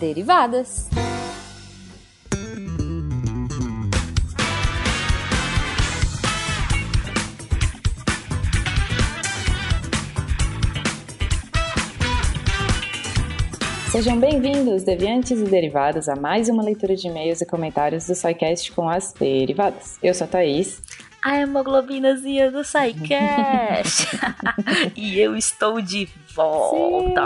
Derivadas. 0.00 0.88
Sejam 13.92 14.18
bem-vindos, 14.18 14.84
deviantes 14.84 15.32
e 15.32 15.44
derivados, 15.44 16.08
a 16.08 16.16
mais 16.16 16.48
uma 16.48 16.62
leitura 16.62 16.96
de 16.96 17.06
e-mails 17.06 17.42
e 17.42 17.46
comentários 17.46 18.06
do 18.06 18.14
SciCast 18.14 18.72
com 18.72 18.88
as 18.88 19.12
derivadas. 19.12 19.98
Eu 20.02 20.14
sou 20.14 20.24
a 20.24 20.28
Thaís. 20.28 20.80
A 21.22 21.36
hemoglobinazinha 21.36 22.50
do 22.50 22.64
SciCast. 22.64 24.08
e 24.96 25.18
eu 25.18 25.36
estou 25.36 25.80
de 25.80 26.08
volta. 26.34 27.20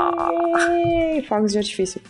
Sim! 0.66 1.22
Fogos 1.22 1.52
de 1.52 1.58
artifício. 1.58 2.00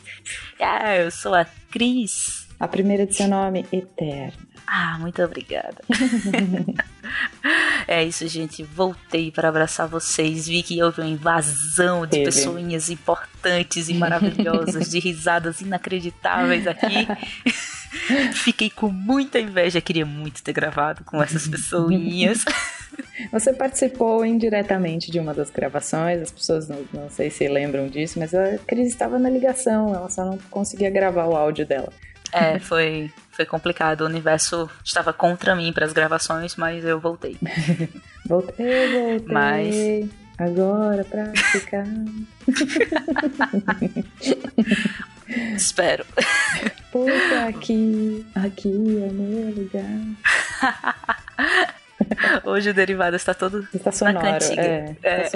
Ah, 0.60 0.96
eu 0.96 1.10
sou 1.10 1.34
a 1.34 1.44
Cris. 1.70 2.48
A 2.58 2.66
primeira 2.66 3.06
de 3.06 3.14
seu 3.14 3.28
nome, 3.28 3.66
Eterna. 3.70 4.32
Ah, 4.66 4.96
muito 4.98 5.22
obrigada. 5.22 5.76
é 7.86 8.02
isso, 8.02 8.26
gente. 8.28 8.62
Voltei 8.62 9.30
para 9.30 9.48
abraçar 9.48 9.86
vocês. 9.86 10.46
Vi 10.48 10.62
que 10.62 10.82
houve 10.82 11.02
uma 11.02 11.10
invasão 11.10 12.06
de 12.06 12.12
Teve. 12.12 12.24
pessoinhas 12.24 12.88
importantes 12.88 13.88
e 13.88 13.94
maravilhosas, 13.94 14.90
de 14.90 14.98
risadas 14.98 15.60
inacreditáveis 15.60 16.66
aqui. 16.66 17.06
Fiquei 18.34 18.70
com 18.70 18.88
muita 18.88 19.38
inveja. 19.38 19.80
Queria 19.80 20.06
muito 20.06 20.42
ter 20.42 20.52
gravado 20.52 21.04
com 21.04 21.22
essas 21.22 21.46
pessoinhas. 21.46 22.44
Você 23.32 23.52
participou 23.52 24.24
indiretamente 24.24 25.10
de 25.10 25.18
uma 25.18 25.34
das 25.34 25.50
gravações, 25.50 26.20
as 26.20 26.30
pessoas 26.30 26.68
não, 26.68 26.84
não 26.92 27.10
sei 27.10 27.30
se 27.30 27.46
lembram 27.48 27.88
disso, 27.88 28.18
mas 28.18 28.34
a 28.34 28.58
Cris 28.66 28.88
estava 28.88 29.18
na 29.18 29.28
ligação, 29.28 29.94
ela 29.94 30.08
só 30.08 30.24
não 30.24 30.38
conseguia 30.50 30.90
gravar 30.90 31.26
o 31.26 31.36
áudio 31.36 31.66
dela. 31.66 31.92
É, 32.32 32.58
foi, 32.58 33.12
foi 33.30 33.46
complicado. 33.46 34.02
O 34.02 34.06
universo 34.06 34.68
estava 34.84 35.12
contra 35.12 35.54
mim 35.54 35.72
para 35.72 35.86
as 35.86 35.92
gravações, 35.92 36.56
mas 36.56 36.84
eu 36.84 36.98
voltei. 36.98 37.36
voltei, 38.26 38.92
voltei. 38.92 39.32
Mas. 39.32 40.08
Agora 40.36 41.04
pra 41.04 41.32
ficar. 41.52 41.86
Espero. 45.54 46.04
Porque 46.94 47.34
aqui, 47.48 48.24
aqui 48.36 48.68
é 48.68 49.10
meu 49.10 49.52
lugar. 49.52 49.84
Hoje 52.44 52.70
o 52.70 52.74
derivado 52.74 53.16
está 53.16 53.34
todo 53.34 53.66
está 53.74 53.90
sonoro, 53.90 54.24
na 54.24 54.38
cantiga. 54.38 54.62
É, 54.62 54.96
é. 55.02 55.30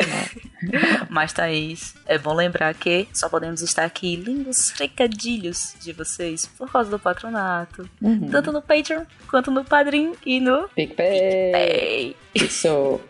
Mas, 1.11 1.33
Thaís, 1.33 1.97
é 2.07 2.17
bom 2.17 2.33
lembrar 2.33 2.73
que 2.75 3.09
só 3.13 3.29
podemos 3.29 3.61
estar 3.61 3.85
aqui 3.85 4.15
lindos 4.15 4.71
recadilhos 4.71 5.75
de 5.81 5.93
vocês 5.93 6.47
por 6.47 6.71
causa 6.71 6.91
do 6.91 6.99
patronato. 7.01 7.91
Uhum. 8.01 8.29
Tanto 8.31 8.53
no 8.53 8.63
Patreon, 8.63 9.03
quanto 9.29 9.51
no 9.51 9.65
Padrim 9.65 10.13
e 10.25 10.39
no 10.39 10.69
PicPay. 10.69 11.11
PicPay. 11.11 12.17
Isso. 12.37 13.01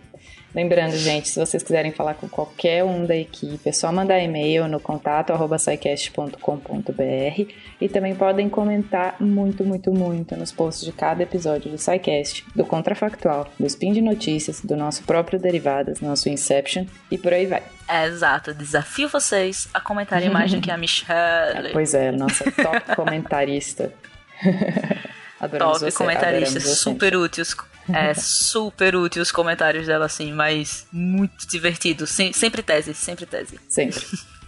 Lembrando, 0.54 0.96
gente, 0.96 1.28
se 1.28 1.38
vocês 1.38 1.62
quiserem 1.62 1.92
falar 1.92 2.14
com 2.14 2.28
qualquer 2.28 2.82
um 2.82 3.04
da 3.04 3.14
equipe, 3.14 3.68
é 3.68 3.72
só 3.72 3.92
mandar 3.92 4.18
e-mail 4.18 4.66
no 4.66 4.80
contato 4.80 5.32
SciCast.com.br 5.58 7.52
e 7.80 7.88
também 7.88 8.14
podem 8.14 8.48
comentar 8.48 9.16
muito, 9.20 9.62
muito, 9.62 9.92
muito 9.92 10.34
nos 10.36 10.50
posts 10.50 10.84
de 10.84 10.92
cada 10.92 11.22
episódio 11.22 11.70
do 11.70 11.76
SciCast, 11.76 12.46
do 12.56 12.64
Contrafactual, 12.64 13.46
do 13.58 13.66
Spin 13.66 13.92
de 13.92 14.00
Notícias, 14.00 14.60
do 14.62 14.76
nosso 14.76 15.02
próprio 15.02 15.38
Derivadas, 15.38 16.00
nosso 16.00 16.28
Inception 16.28 16.86
e 17.10 17.18
por 17.18 17.32
aí 17.32 17.46
vai. 17.46 17.62
É, 17.86 18.06
exato, 18.06 18.54
desafio 18.54 19.08
vocês 19.08 19.68
a 19.74 19.80
comentarem 19.80 20.30
mais 20.30 20.52
do 20.52 20.60
que 20.60 20.70
a 20.70 20.78
Michelle. 20.78 21.72
pois 21.72 21.92
é, 21.94 22.10
nossa 22.10 22.50
top 22.50 22.96
comentarista. 22.96 23.92
Adoramos 25.40 25.78
top 25.78 25.90
você, 25.90 25.96
comentarista, 25.96 26.60
super 26.60 27.16
úteis 27.16 27.54
é 27.92 28.14
super 28.14 28.96
útil 28.96 29.22
os 29.22 29.32
comentários 29.32 29.86
dela, 29.86 30.06
assim, 30.06 30.32
mas 30.32 30.86
muito 30.92 31.46
divertido. 31.46 32.06
Sem, 32.06 32.32
sempre 32.32 32.62
tese, 32.62 32.94
sempre 32.94 33.26
tese. 33.26 33.58
Sempre. 33.68 34.00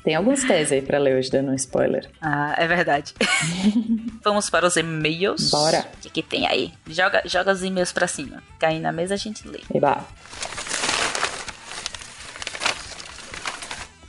Tem 0.03 0.15
alguns 0.15 0.43
teses 0.45 0.73
aí 0.73 0.83
pra 0.83 0.99
ler 0.99 1.19
hoje, 1.19 1.31
dando 1.31 1.51
um 1.51 1.55
spoiler. 1.55 2.09
Ah, 2.21 2.55
é 2.57 2.67
verdade. 2.67 3.13
Vamos 4.25 4.49
para 4.49 4.67
os 4.67 4.77
e-mails. 4.77 5.51
Bora. 5.51 5.87
O 5.97 6.01
que, 6.01 6.11
que 6.11 6.23
tem 6.23 6.47
aí? 6.47 6.73
Joga, 6.89 7.23
joga 7.27 7.53
os 7.53 7.63
e-mails 7.63 7.93
pra 7.93 8.07
cima. 8.07 8.43
Cair 8.59 8.81
na 8.81 8.93
mesa 8.93 9.15
a 9.15 9.19
gente 9.19 9.47
lê. 9.47 9.61
Eba. 9.75 10.07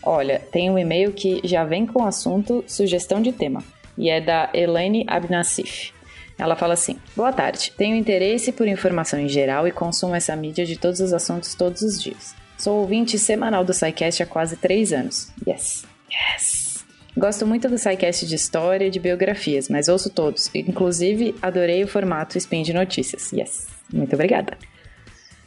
Olha, 0.03 0.39
tem 0.51 0.69
um 0.69 0.79
e-mail 0.79 1.11
que 1.11 1.41
já 1.43 1.63
vem 1.63 1.85
com 1.85 2.03
o 2.03 2.07
assunto 2.07 2.63
sugestão 2.67 3.21
de 3.21 3.31
tema. 3.31 3.63
E 3.97 4.09
é 4.09 4.19
da 4.21 4.49
Elaine 4.53 5.05
Abnassif. 5.07 5.93
Ela 6.41 6.55
fala 6.55 6.73
assim: 6.73 6.97
Boa 7.15 7.31
tarde, 7.31 7.71
tenho 7.77 7.95
interesse 7.95 8.51
por 8.51 8.67
informação 8.67 9.19
em 9.19 9.29
geral 9.29 9.67
e 9.67 9.71
consumo 9.71 10.15
essa 10.15 10.35
mídia 10.35 10.65
de 10.65 10.75
todos 10.75 10.99
os 10.99 11.13
assuntos 11.13 11.53
todos 11.53 11.83
os 11.83 12.01
dias. 12.01 12.33
Sou 12.57 12.79
ouvinte 12.79 13.19
semanal 13.19 13.63
do 13.63 13.75
SciCast 13.75 14.23
há 14.23 14.25
quase 14.25 14.57
três 14.57 14.91
anos. 14.91 15.31
Yes, 15.47 15.85
yes. 16.11 16.83
Gosto 17.15 17.45
muito 17.45 17.69
do 17.69 17.77
SciCast 17.77 18.25
de 18.25 18.33
história 18.33 18.85
e 18.87 18.89
de 18.89 18.99
biografias, 18.99 19.69
mas 19.69 19.87
ouço 19.87 20.09
todos. 20.09 20.49
Inclusive, 20.55 21.35
adorei 21.43 21.83
o 21.83 21.87
formato 21.87 22.39
Spin 22.39 22.63
de 22.63 22.73
Notícias. 22.73 23.31
Yes. 23.31 23.67
Muito 23.93 24.15
obrigada. 24.15 24.57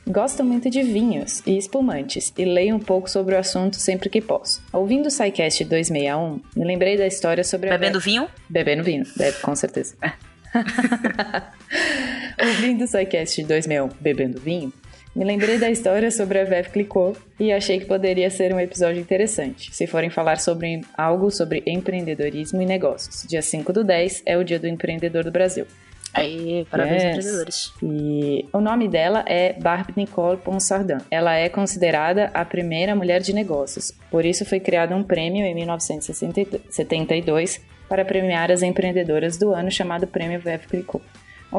Gosto 0.06 0.44
muito 0.44 0.70
de 0.70 0.82
vinhos 0.82 1.42
e 1.44 1.56
espumantes 1.56 2.32
e 2.38 2.44
leio 2.44 2.76
um 2.76 2.80
pouco 2.80 3.10
sobre 3.10 3.34
o 3.34 3.38
assunto 3.38 3.76
sempre 3.76 4.08
que 4.08 4.20
posso. 4.20 4.62
Ouvindo 4.72 5.06
o 5.06 5.10
SciCast 5.10 5.64
261, 5.64 6.40
me 6.54 6.64
lembrei 6.64 6.96
da 6.96 7.06
história 7.06 7.42
sobre 7.42 7.70
Bebendo 7.70 7.98
a... 7.98 8.00
vinho? 8.00 8.28
Bebendo 8.48 8.84
vinho, 8.84 9.04
deve, 9.16 9.40
com 9.40 9.56
certeza. 9.56 9.96
Ouvindo 12.40 12.84
o 12.84 12.86
SciCast 12.86 13.42
2000 13.42 13.88
Bebendo 14.00 14.40
Vinho, 14.40 14.72
me 15.14 15.24
lembrei 15.24 15.58
da 15.58 15.70
história 15.70 16.10
sobre 16.10 16.40
a 16.40 16.44
Vef 16.44 16.70
Clicou 16.70 17.16
e 17.38 17.52
achei 17.52 17.78
que 17.78 17.86
poderia 17.86 18.28
ser 18.30 18.52
um 18.52 18.58
episódio 18.58 19.00
interessante, 19.00 19.72
se 19.72 19.86
forem 19.86 20.10
falar 20.10 20.40
sobre 20.40 20.80
algo 20.96 21.30
sobre 21.30 21.62
empreendedorismo 21.66 22.60
e 22.60 22.66
negócios. 22.66 23.24
Dia 23.28 23.40
5 23.40 23.72
do 23.72 23.84
10 23.84 24.24
é 24.26 24.36
o 24.36 24.42
dia 24.42 24.58
do 24.58 24.66
empreendedor 24.66 25.22
do 25.22 25.30
Brasil. 25.30 25.66
Aí, 26.12 26.66
parabéns 26.70 27.02
yes. 27.02 27.12
empreendedores. 27.12 27.72
E 27.82 28.48
o 28.52 28.60
nome 28.60 28.88
dela 28.88 29.24
é 29.26 29.52
Barbie 29.52 29.94
Nicole 29.96 30.38
Ponsardin. 30.38 30.98
Ela 31.10 31.36
é 31.36 31.48
considerada 31.48 32.30
a 32.34 32.44
primeira 32.44 32.94
mulher 32.94 33.20
de 33.20 33.32
negócios. 33.32 33.92
Por 34.10 34.24
isso 34.24 34.44
foi 34.44 34.60
criado 34.60 34.94
um 34.94 35.02
prêmio 35.02 35.44
em 35.44 35.54
1972 35.54 37.60
para 37.88 38.04
premiar 38.04 38.50
as 38.50 38.62
empreendedoras 38.62 39.36
do 39.36 39.52
ano 39.52 39.70
chamado 39.70 40.06
Prêmio 40.06 40.40
Veuve 40.40 40.66
Clicquot. 40.66 41.02
O 41.50 41.58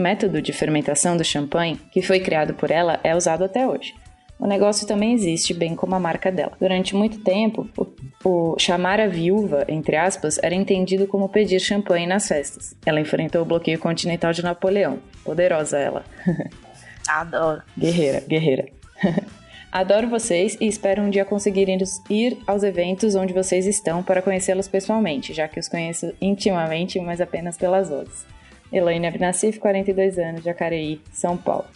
método 0.00 0.42
de 0.42 0.52
fermentação 0.52 1.16
do 1.16 1.24
champanhe, 1.24 1.80
que 1.92 2.02
foi 2.02 2.18
criado 2.18 2.54
por 2.54 2.70
ela, 2.70 2.98
é 3.04 3.14
usado 3.14 3.44
até 3.44 3.66
hoje. 3.66 3.94
O 4.38 4.46
negócio 4.46 4.86
também 4.86 5.14
existe, 5.14 5.52
bem 5.52 5.74
como 5.74 5.96
a 5.96 6.00
marca 6.00 6.30
dela. 6.30 6.52
Durante 6.60 6.94
muito 6.94 7.18
tempo, 7.20 7.68
o, 7.76 7.86
o, 8.24 8.58
chamar 8.58 9.00
a 9.00 9.08
viúva, 9.08 9.64
entre 9.68 9.96
aspas, 9.96 10.38
era 10.42 10.54
entendido 10.54 11.08
como 11.08 11.28
pedir 11.28 11.58
champanhe 11.58 12.06
nas 12.06 12.28
festas. 12.28 12.74
Ela 12.86 13.00
enfrentou 13.00 13.42
o 13.42 13.44
bloqueio 13.44 13.80
continental 13.80 14.32
de 14.32 14.42
Napoleão. 14.42 15.00
Poderosa 15.24 15.78
ela. 15.78 16.04
Adoro. 17.08 17.62
Guerreira, 17.76 18.22
guerreira. 18.28 18.68
Adoro 19.70 20.08
vocês 20.08 20.56
e 20.60 20.66
espero 20.66 21.02
um 21.02 21.10
dia 21.10 21.24
conseguir 21.24 21.68
ir 22.08 22.38
aos 22.46 22.62
eventos 22.62 23.14
onde 23.14 23.34
vocês 23.34 23.66
estão 23.66 24.02
para 24.02 24.22
conhecê-los 24.22 24.66
pessoalmente, 24.66 25.34
já 25.34 25.46
que 25.46 25.60
os 25.60 25.68
conheço 25.68 26.14
intimamente, 26.20 26.98
mas 27.00 27.20
apenas 27.20 27.56
pelas 27.56 27.90
vozes. 27.90 28.26
Elaine 28.72 29.06
Abnassif, 29.06 29.58
42 29.58 30.18
anos, 30.18 30.42
Jacareí, 30.42 31.00
São 31.12 31.36
Paulo. 31.36 31.66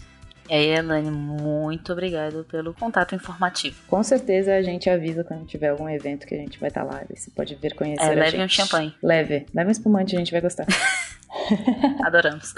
E 0.49 0.55
aí, 0.55 0.67
Elaine, 0.69 1.11
muito 1.11 1.93
obrigado 1.93 2.45
pelo 2.51 2.75
contato 2.75 3.15
informativo. 3.15 3.77
Com 3.87 4.03
certeza 4.03 4.55
a 4.55 4.63
gente 4.63 4.89
avisa 4.89 5.23
quando 5.23 5.47
tiver 5.47 5.69
algum 5.69 5.89
evento 5.89 6.27
que 6.27 6.35
a 6.35 6.39
gente 6.39 6.59
vai 6.59 6.69
estar 6.69 6.83
lá. 6.83 7.03
Você 7.15 7.31
pode 7.31 7.55
vir 7.57 7.75
conhecer 7.75 8.05
é, 8.05 8.07
a 8.07 8.15
leve 8.15 8.31
gente. 8.33 8.45
um 8.45 8.49
champanhe. 8.49 8.95
Leve. 9.03 9.47
Leve 9.55 9.69
um 9.69 9.73
espumante, 9.73 10.17
a 10.17 10.19
gente 10.19 10.33
vai 10.33 10.41
gostar. 10.41 10.67
Adoramos. 12.05 12.55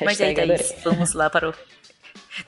Mas 0.00 0.20
aí, 0.20 0.34
Thaís, 0.34 0.74
vamos 0.82 1.12
lá 1.12 1.28
para 1.28 1.50
o 1.50 1.54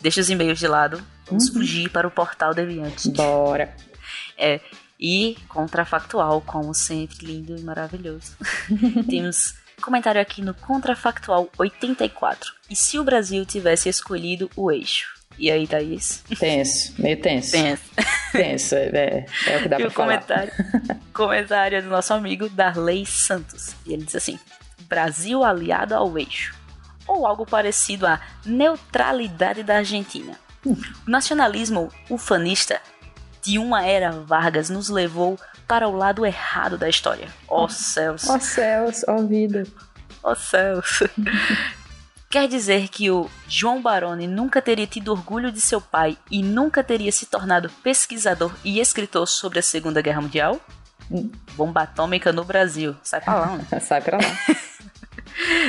Deixa 0.01 0.21
os 0.21 0.31
e-mails 0.31 0.59
de 0.59 0.67
lado. 0.67 1.03
Vamos 1.27 1.49
uhum. 1.49 1.55
fugir 1.55 1.91
para 1.91 2.07
o 2.07 2.11
portal 2.11 2.55
Deviante. 2.55 3.11
Bora. 3.11 3.75
É, 4.37 4.61
e 4.99 5.37
contrafactual, 5.49 6.41
como 6.41 6.75
sempre, 6.75 7.25
lindo 7.25 7.57
e 7.57 7.63
maravilhoso. 7.63 8.37
Temos 9.09 9.55
comentário 9.81 10.21
aqui 10.21 10.43
no 10.43 10.55
Contrafactual 10.55 11.49
84. 11.59 12.53
E 12.71 12.75
se 12.75 12.99
o 12.99 13.05
Brasil 13.05 13.45
tivesse 13.45 13.89
escolhido 13.89 14.51
o 14.57 14.73
eixo? 14.73 15.15
E 15.39 15.51
aí, 15.51 15.67
Thaís? 15.67 16.25
Tenso, 16.39 16.95
meio 16.99 17.21
tenso. 17.21 17.53
Tenso. 17.53 17.83
Tenso, 18.33 18.75
é, 18.75 19.27
é 19.47 19.57
o 19.57 19.63
que 19.63 19.69
dá 19.69 19.77
e 19.77 19.81
pra 19.81 19.89
o 19.89 19.91
falar. 19.91 20.21
Comentário, 20.23 20.53
comentário 21.13 21.79
é 21.79 21.83
do 21.83 21.89
nosso 21.89 22.13
amigo 22.15 22.49
Darley 22.49 23.05
Santos. 23.05 23.75
E 23.85 23.93
ele 23.93 24.05
diz 24.05 24.17
assim: 24.17 24.39
Brasil 24.89 25.45
aliado 25.45 25.95
ao 25.95 26.19
eixo 26.19 26.64
ou 27.07 27.27
algo 27.27 27.45
parecido 27.47 28.07
à 28.07 28.21
neutralidade 28.45 29.63
da 29.63 29.77
Argentina. 29.77 30.39
O 30.65 30.77
nacionalismo 31.07 31.91
ufanista 32.09 32.81
de 33.43 33.59
uma 33.59 33.85
era 33.85 34.11
Vargas 34.11 34.71
nos 34.71 34.89
levou 34.89 35.39
para 35.69 35.87
o 35.87 35.97
lado 35.97 36.25
errado 36.25 36.79
da 36.79 36.89
história. 36.89 37.29
Ó 37.47 37.65
oh, 37.65 37.69
céus. 37.69 38.29
Ó 38.29 38.37
oh, 38.37 38.41
céus, 38.41 39.05
ó 39.07 39.17
oh, 39.17 39.27
vida. 39.27 39.65
Ó 40.23 40.33
oh, 40.33 40.35
céus. 40.35 41.03
Quer 42.31 42.49
dizer 42.49 42.89
que 42.89 43.11
o 43.11 43.31
João 43.47 43.81
Baroni 43.81 44.27
nunca 44.27 44.61
teria 44.61 44.89
tido 44.89 45.13
orgulho 45.13 45.53
de 45.53 45.61
seu 45.61 45.81
pai 45.81 46.19
e 46.29 46.43
nunca 46.43 46.83
teria 46.83 47.13
se 47.13 47.27
tornado 47.27 47.71
pesquisador 47.83 48.53
e 48.65 48.81
escritor 48.81 49.29
sobre 49.29 49.61
a 49.61 49.63
Segunda 49.63 50.03
Guerra 50.03 50.21
Mundial? 50.21 50.61
Hum. 51.09 51.31
Bomba 51.53 51.83
atômica 51.83 52.33
no 52.33 52.43
Brasil. 52.43 52.97
Sai 53.05 53.21
pra 53.21 53.35
lá, 53.35 53.57
né? 53.57 53.65
Sai 53.81 54.01
pra 54.01 54.17
lá. 54.17 54.25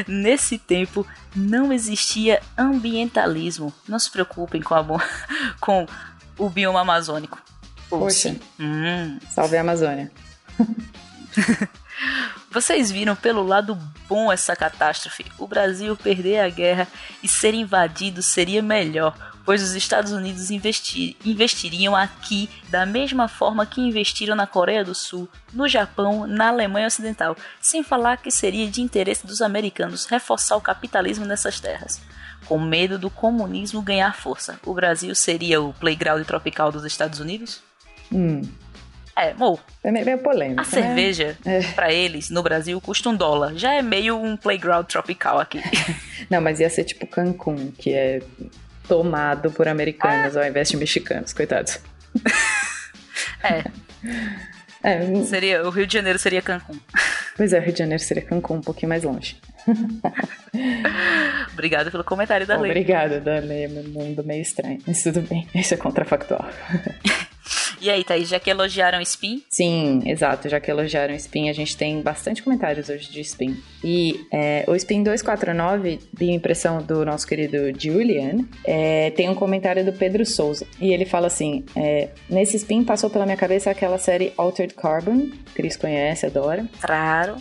Nesse 0.08 0.58
tempo 0.58 1.06
não 1.36 1.72
existia 1.74 2.42
ambientalismo. 2.58 3.74
Não 3.88 4.00
se 4.00 4.10
preocupem 4.10 4.62
com, 4.62 4.76
a 4.76 4.86
com 5.60 5.86
o 6.38 6.50
bioma 6.50 6.82
amazônico. 6.82 7.42
Poxa. 7.90 8.36
Hum. 8.60 9.20
Salve 9.30 9.58
a 9.58 9.62
Amazônia. 9.62 10.12
Vocês 12.56 12.90
viram 12.90 13.18
pelo 13.18 13.46
lado 13.46 13.78
bom 14.08 14.32
essa 14.32 14.56
catástrofe. 14.56 15.26
O 15.38 15.46
Brasil 15.46 15.94
perder 15.98 16.40
a 16.40 16.48
guerra 16.48 16.88
e 17.22 17.28
ser 17.28 17.54
invadido 17.54 18.24
seria 18.24 18.62
melhor, 18.62 19.14
pois 19.44 19.62
os 19.62 19.76
Estados 19.76 20.14
Unidos 20.14 20.50
investir, 20.50 21.18
investiriam 21.26 21.94
aqui 21.94 22.50
da 22.70 22.86
mesma 22.86 23.28
forma 23.28 23.66
que 23.66 23.82
investiram 23.82 24.38
na 24.38 24.48
Coreia 24.48 24.86
do 24.86 24.96
Sul, 24.96 25.28
no 25.52 25.68
Japão, 25.68 26.26
na 26.26 26.48
Alemanha 26.48 26.88
Ocidental, 26.88 27.36
sem 27.60 27.84
falar 27.84 28.22
que 28.22 28.32
seria 28.32 28.72
de 28.72 28.82
interesse 28.82 29.28
dos 29.28 29.42
americanos 29.42 30.06
reforçar 30.06 30.56
o 30.56 30.62
capitalismo 30.62 31.26
nessas 31.26 31.60
terras. 31.60 32.02
Com 32.46 32.58
medo 32.58 32.98
do 32.98 33.10
comunismo 33.10 33.82
ganhar 33.82 34.16
força, 34.16 34.58
o 34.66 34.74
Brasil 34.74 35.14
seria 35.14 35.62
o 35.62 35.74
playground 35.74 36.26
tropical 36.26 36.72
dos 36.72 36.86
Estados 36.86 37.20
Unidos? 37.20 37.62
Hum. 38.10 38.44
É, 39.18 39.34
mo. 39.34 39.58
É 39.82 39.92
meio 39.92 40.18
polêmico. 40.18 40.62
A 40.62 40.64
né? 40.64 40.70
cerveja, 40.70 41.38
é. 41.46 41.62
para 41.72 41.92
eles, 41.92 42.30
no 42.30 42.44
Brasil, 42.44 42.80
custa 42.82 43.10
um 43.10 43.16
dólar. 43.16 43.56
Já 43.56 43.74
é 43.74 43.82
meio 43.82 44.18
um 44.18 44.36
playground 44.36 44.86
tropical 44.88 45.40
aqui. 45.40 45.62
Não, 46.30 46.42
mas 46.42 46.60
ia 46.60 46.70
ser 46.70 46.84
tipo 46.84 47.08
Cancún, 47.08 47.72
que 47.78 47.94
é 47.94 48.22
tomado 48.88 49.52
por 49.52 49.68
americanos 49.68 50.36
ah. 50.36 50.42
ao 50.42 50.48
invés 50.48 50.70
de 50.70 50.78
mexicanos, 50.78 51.34
coitados. 51.34 51.80
É. 53.44 53.64
é. 54.84 55.24
Seria, 55.24 55.64
o 55.66 55.70
Rio 55.70 55.86
de 55.86 55.94
Janeiro 55.94 56.18
seria 56.18 56.42
Cancún. 56.42 56.80
Pois 57.38 57.54
é, 57.54 57.60
o 57.60 57.62
Rio 57.62 57.74
de 57.74 57.80
Janeiro 57.80 58.02
seria 58.02 58.24
Cancún, 58.24 58.56
um 58.56 58.62
pouquinho 58.62 58.90
mais 58.90 59.04
longe. 59.04 59.38
Obrigada 61.54 61.92
pelo 61.92 62.04
comentário 62.04 62.48
da 62.48 62.58
Lei. 62.58 62.72
Obrigada, 62.72 63.20
da 63.20 63.40
Lei. 63.40 63.68
Meu 63.68 63.84
mundo 63.84 64.24
meio 64.24 64.42
estranho. 64.42 64.80
Mas 64.86 65.04
tudo 65.04 65.22
bem, 65.22 65.48
isso 65.54 65.74
é 65.74 65.78
contrafactual. 65.78 66.48
E 67.86 67.90
aí, 67.92 68.04
Thaís, 68.04 68.28
já 68.28 68.40
que 68.40 68.50
elogiaram 68.50 69.00
Spin? 69.02 69.44
Sim, 69.48 70.02
exato, 70.08 70.50
já 70.50 70.60
que 70.60 70.72
elogiaram 70.72 71.14
Spin, 71.14 71.50
a 71.50 71.54
gente 71.54 71.78
tem 71.78 72.02
bastante 72.02 72.42
comentários 72.42 72.90
hoje 72.90 73.12
de 73.12 73.22
Spin. 73.22 73.56
E 73.84 74.26
é, 74.34 74.66
o 74.68 74.76
Spin 74.76 75.04
249, 75.04 76.00
de 76.12 76.32
impressão 76.32 76.82
do 76.82 77.06
nosso 77.06 77.28
querido 77.28 77.58
Julian, 77.80 78.44
é, 78.64 79.12
tem 79.12 79.30
um 79.30 79.36
comentário 79.36 79.86
do 79.86 79.94
Pedro 79.94 80.26
Souza. 80.26 80.66
E 80.82 80.92
ele 80.92 81.06
fala 81.06 81.28
assim: 81.28 81.64
é, 81.76 82.10
Nesse 82.28 82.58
Spin 82.58 82.84
passou 82.84 83.08
pela 83.08 83.24
minha 83.24 83.38
cabeça 83.38 83.70
aquela 83.70 84.00
série 84.00 84.34
Altered 84.36 84.74
Carbon, 84.74 85.30
Cris 85.54 85.78
conhece, 85.78 86.26
adora. 86.26 86.66
Claro. 86.82 87.36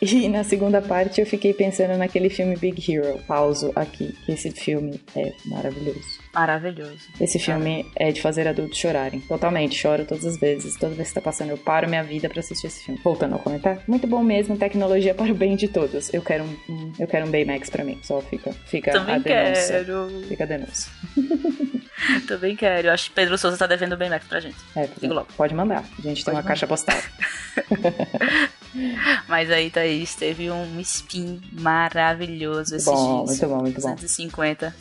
E 0.00 0.28
na 0.28 0.44
segunda 0.44 0.80
parte 0.80 1.20
eu 1.20 1.26
fiquei 1.26 1.52
pensando 1.52 1.96
naquele 1.98 2.30
filme 2.30 2.56
Big 2.56 2.92
Hero. 2.92 3.18
Pauso 3.26 3.72
aqui, 3.74 4.12
que 4.24 4.32
esse 4.32 4.50
filme 4.52 5.00
é 5.16 5.32
maravilhoso. 5.46 6.00
Maravilhoso. 6.32 6.98
Esse 7.20 7.38
filme 7.38 7.84
é 7.96 8.12
de 8.12 8.20
fazer 8.22 8.46
adultos 8.46 8.78
chorarem. 8.78 9.20
Totalmente, 9.20 9.74
choro 9.74 10.04
todas 10.04 10.24
as 10.24 10.38
vezes. 10.38 10.76
Toda 10.76 10.94
vez 10.94 11.08
que 11.08 11.14
tá 11.14 11.20
passando, 11.20 11.50
eu 11.50 11.58
paro 11.58 11.88
minha 11.88 12.04
vida 12.04 12.28
para 12.28 12.38
assistir 12.38 12.68
esse 12.68 12.84
filme. 12.84 13.00
Voltando 13.02 13.32
ao 13.32 13.38
comentário. 13.40 13.80
Muito 13.88 14.06
bom 14.06 14.22
mesmo, 14.22 14.56
tecnologia 14.56 15.14
para 15.14 15.32
o 15.32 15.34
bem 15.34 15.56
de 15.56 15.66
todos. 15.66 16.14
Eu 16.14 16.22
quero 16.22 16.44
um, 16.44 16.92
eu 16.98 17.06
quero 17.08 17.26
um 17.26 17.30
Baymax 17.30 17.68
para 17.68 17.82
mim. 17.82 17.98
Só 18.04 18.20
fica, 18.20 18.52
fica 18.66 18.92
Também 18.92 19.16
a 19.16 19.18
denúncia. 19.18 19.66
Quero. 19.84 20.08
Fica 20.28 20.44
a 20.44 20.46
denúncia. 20.46 20.92
Também 22.28 22.54
quero. 22.54 22.86
Eu 22.88 22.92
acho 22.92 23.08
que 23.08 23.14
Pedro 23.16 23.36
Souza 23.36 23.56
tá 23.56 23.66
devendo 23.66 23.94
o 23.94 23.96
Baymax 23.96 24.26
pra 24.28 24.38
gente. 24.38 24.56
É, 24.76 24.88
Digo 25.00 25.12
logo. 25.14 25.26
pode 25.36 25.54
mandar. 25.54 25.84
A 25.98 26.02
gente 26.02 26.22
pode 26.22 26.24
tem 26.24 26.34
uma 26.34 26.42
mandar. 26.42 26.48
caixa 26.48 26.66
postal. 26.68 26.96
Mas 29.26 29.50
aí, 29.50 29.70
Thaís, 29.70 30.14
teve 30.14 30.50
um 30.50 30.80
spin 30.80 31.40
maravilhoso 31.52 32.76
esses 32.76 32.86
bom, 32.86 33.24
dias. 33.24 33.38
Muito 33.40 33.54
bom, 33.54 33.62
muito 33.62 33.80
bom. 33.80 33.88
150. 33.88 34.74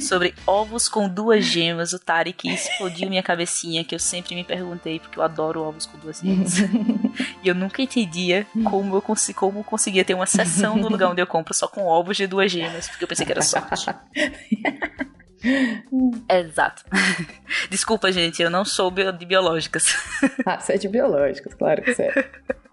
sobre 0.00 0.34
ovos 0.46 0.88
com 0.88 1.08
duas 1.08 1.44
gemas. 1.44 1.92
O 1.92 1.98
Tarek 1.98 2.48
explodiu 2.48 3.08
minha 3.08 3.22
cabecinha, 3.22 3.84
que 3.84 3.94
eu 3.94 3.98
sempre 3.98 4.34
me 4.34 4.44
perguntei, 4.44 4.98
porque 4.98 5.18
eu 5.18 5.22
adoro 5.22 5.62
ovos 5.62 5.86
com 5.86 5.98
duas 5.98 6.20
gemas. 6.20 6.58
e 7.42 7.48
eu 7.48 7.54
nunca 7.54 7.82
entendia 7.82 8.46
como 8.64 8.96
eu 8.96 9.02
como 9.34 9.60
eu 9.60 9.64
conseguia 9.64 10.04
ter 10.04 10.14
uma 10.14 10.26
sessão 10.26 10.76
no 10.76 10.88
lugar 10.88 11.10
onde 11.10 11.22
eu 11.22 11.26
compro 11.26 11.54
só 11.54 11.68
com 11.68 11.84
ovos 11.84 12.16
de 12.16 12.26
duas 12.26 12.50
gemas, 12.50 12.88
porque 12.88 13.04
eu 13.04 13.08
pensei 13.08 13.24
que 13.24 13.32
era 13.32 13.42
sorte. 13.42 13.86
Exato. 16.28 16.84
Desculpa, 17.70 18.10
gente, 18.10 18.42
eu 18.42 18.50
não 18.50 18.64
sou 18.64 18.90
de 18.90 19.26
biológicas. 19.26 19.94
Ah, 20.44 20.58
você 20.58 20.74
é 20.74 20.78
de 20.78 20.88
biológicas, 20.88 21.54
claro 21.54 21.82
que 21.82 21.94
você 21.94 22.04
é. 22.04 22.30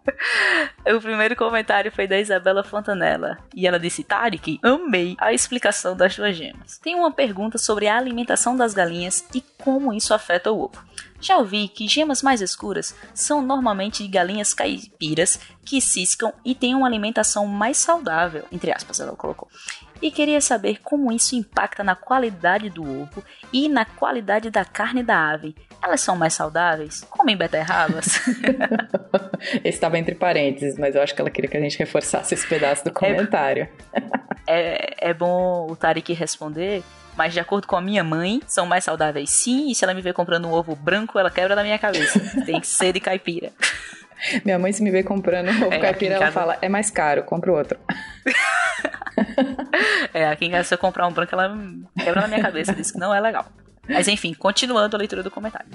O 0.95 0.99
primeiro 0.99 1.35
comentário 1.35 1.91
foi 1.91 2.07
da 2.07 2.19
Isabela 2.19 2.63
Fontanella. 2.63 3.37
E 3.55 3.65
ela 3.65 3.79
disse: 3.79 4.03
Tarek, 4.03 4.59
amei 4.61 5.15
a 5.17 5.31
explicação 5.31 5.95
das 5.95 6.15
duas 6.15 6.35
gemas. 6.35 6.77
Tem 6.77 6.95
uma 6.95 7.11
pergunta 7.11 7.57
sobre 7.57 7.87
a 7.87 7.97
alimentação 7.97 8.55
das 8.55 8.73
galinhas 8.73 9.25
e 9.33 9.41
como 9.61 9.93
isso 9.93 10.13
afeta 10.13 10.51
o 10.51 10.63
ovo. 10.63 10.83
Já 11.21 11.37
ouvi 11.37 11.69
que 11.69 11.87
gemas 11.87 12.21
mais 12.21 12.41
escuras 12.41 12.93
são 13.13 13.41
normalmente 13.41 14.03
de 14.03 14.09
galinhas 14.09 14.53
caipiras 14.53 15.39
que 15.63 15.79
ciscam 15.79 16.33
e 16.43 16.53
têm 16.53 16.75
uma 16.75 16.85
alimentação 16.85 17.47
mais 17.47 17.77
saudável, 17.77 18.43
entre 18.51 18.73
aspas, 18.73 18.99
ela 18.99 19.15
colocou 19.15 19.47
e 20.03 20.11
queria 20.11 20.41
saber 20.41 20.81
como 20.83 21.13
isso 21.13 21.33
impacta 21.33 21.81
na 21.81 21.95
qualidade 21.95 22.69
do 22.69 22.83
ovo 22.83 23.23
e 23.53 23.69
na 23.69 23.85
qualidade 23.85 24.49
da 24.49 24.65
carne 24.65 25.01
da 25.01 25.31
ave. 25.31 25.55
Elas 25.81 26.01
são 26.01 26.17
mais 26.17 26.33
saudáveis? 26.33 27.07
Comem 27.09 27.37
beterrabas? 27.37 28.19
esse 29.63 29.69
estava 29.69 29.97
entre 29.97 30.13
parênteses, 30.13 30.77
mas 30.77 30.93
eu 30.93 31.01
acho 31.01 31.15
que 31.15 31.21
ela 31.21 31.29
queria 31.29 31.49
que 31.49 31.55
a 31.55 31.61
gente 31.61 31.79
reforçasse 31.79 32.33
esse 32.33 32.45
pedaço 32.45 32.83
do 32.83 32.89
é 32.89 32.93
comentário. 32.93 33.69
É, 34.45 35.09
é, 35.09 35.13
bom 35.13 35.71
o 35.71 35.73
Tarek 35.73 36.11
responder, 36.11 36.83
mas 37.15 37.31
de 37.31 37.39
acordo 37.39 37.65
com 37.65 37.77
a 37.77 37.81
minha 37.81 38.03
mãe, 38.03 38.41
são 38.45 38.65
mais 38.65 38.83
saudáveis 38.83 39.29
sim, 39.29 39.71
e 39.71 39.73
se 39.73 39.85
ela 39.85 39.93
me 39.93 40.01
ver 40.01 40.11
comprando 40.11 40.49
um 40.49 40.51
ovo 40.51 40.75
branco, 40.75 41.17
ela 41.17 41.31
quebra 41.31 41.55
da 41.55 41.63
minha 41.63 41.79
cabeça. 41.79 42.19
Tem 42.45 42.59
que 42.59 42.67
ser 42.67 42.91
de 42.91 42.99
caipira. 42.99 43.53
Minha 44.43 44.59
mãe, 44.59 44.73
se 44.73 44.83
me 44.83 44.91
vê 44.91 45.01
comprando 45.01 45.47
um 45.47 45.63
ovo 45.67 45.73
é, 45.73 45.79
caipira, 45.79 46.15
ela 46.15 46.25
casa... 46.25 46.33
fala: 46.33 46.57
é 46.61 46.67
mais 46.67 46.91
caro, 46.91 47.23
compra 47.23 47.53
outro. 47.53 47.79
é, 50.13 50.29
aqui 50.29 50.45
em 50.45 50.51
casa, 50.51 50.69
se 50.69 50.73
eu 50.73 50.77
comprar 50.77 51.07
um 51.07 51.11
branco, 51.11 51.33
ela 51.33 51.55
quebra 51.97 52.21
na 52.21 52.27
minha 52.27 52.41
cabeça, 52.41 52.73
diz 52.73 52.91
que 52.91 52.99
não 52.99 53.13
é 53.13 53.19
legal. 53.19 53.45
Mas 53.87 54.07
enfim, 54.07 54.33
continuando 54.33 54.95
a 54.95 54.99
leitura 54.99 55.21
do 55.21 55.29
comentário. 55.29 55.67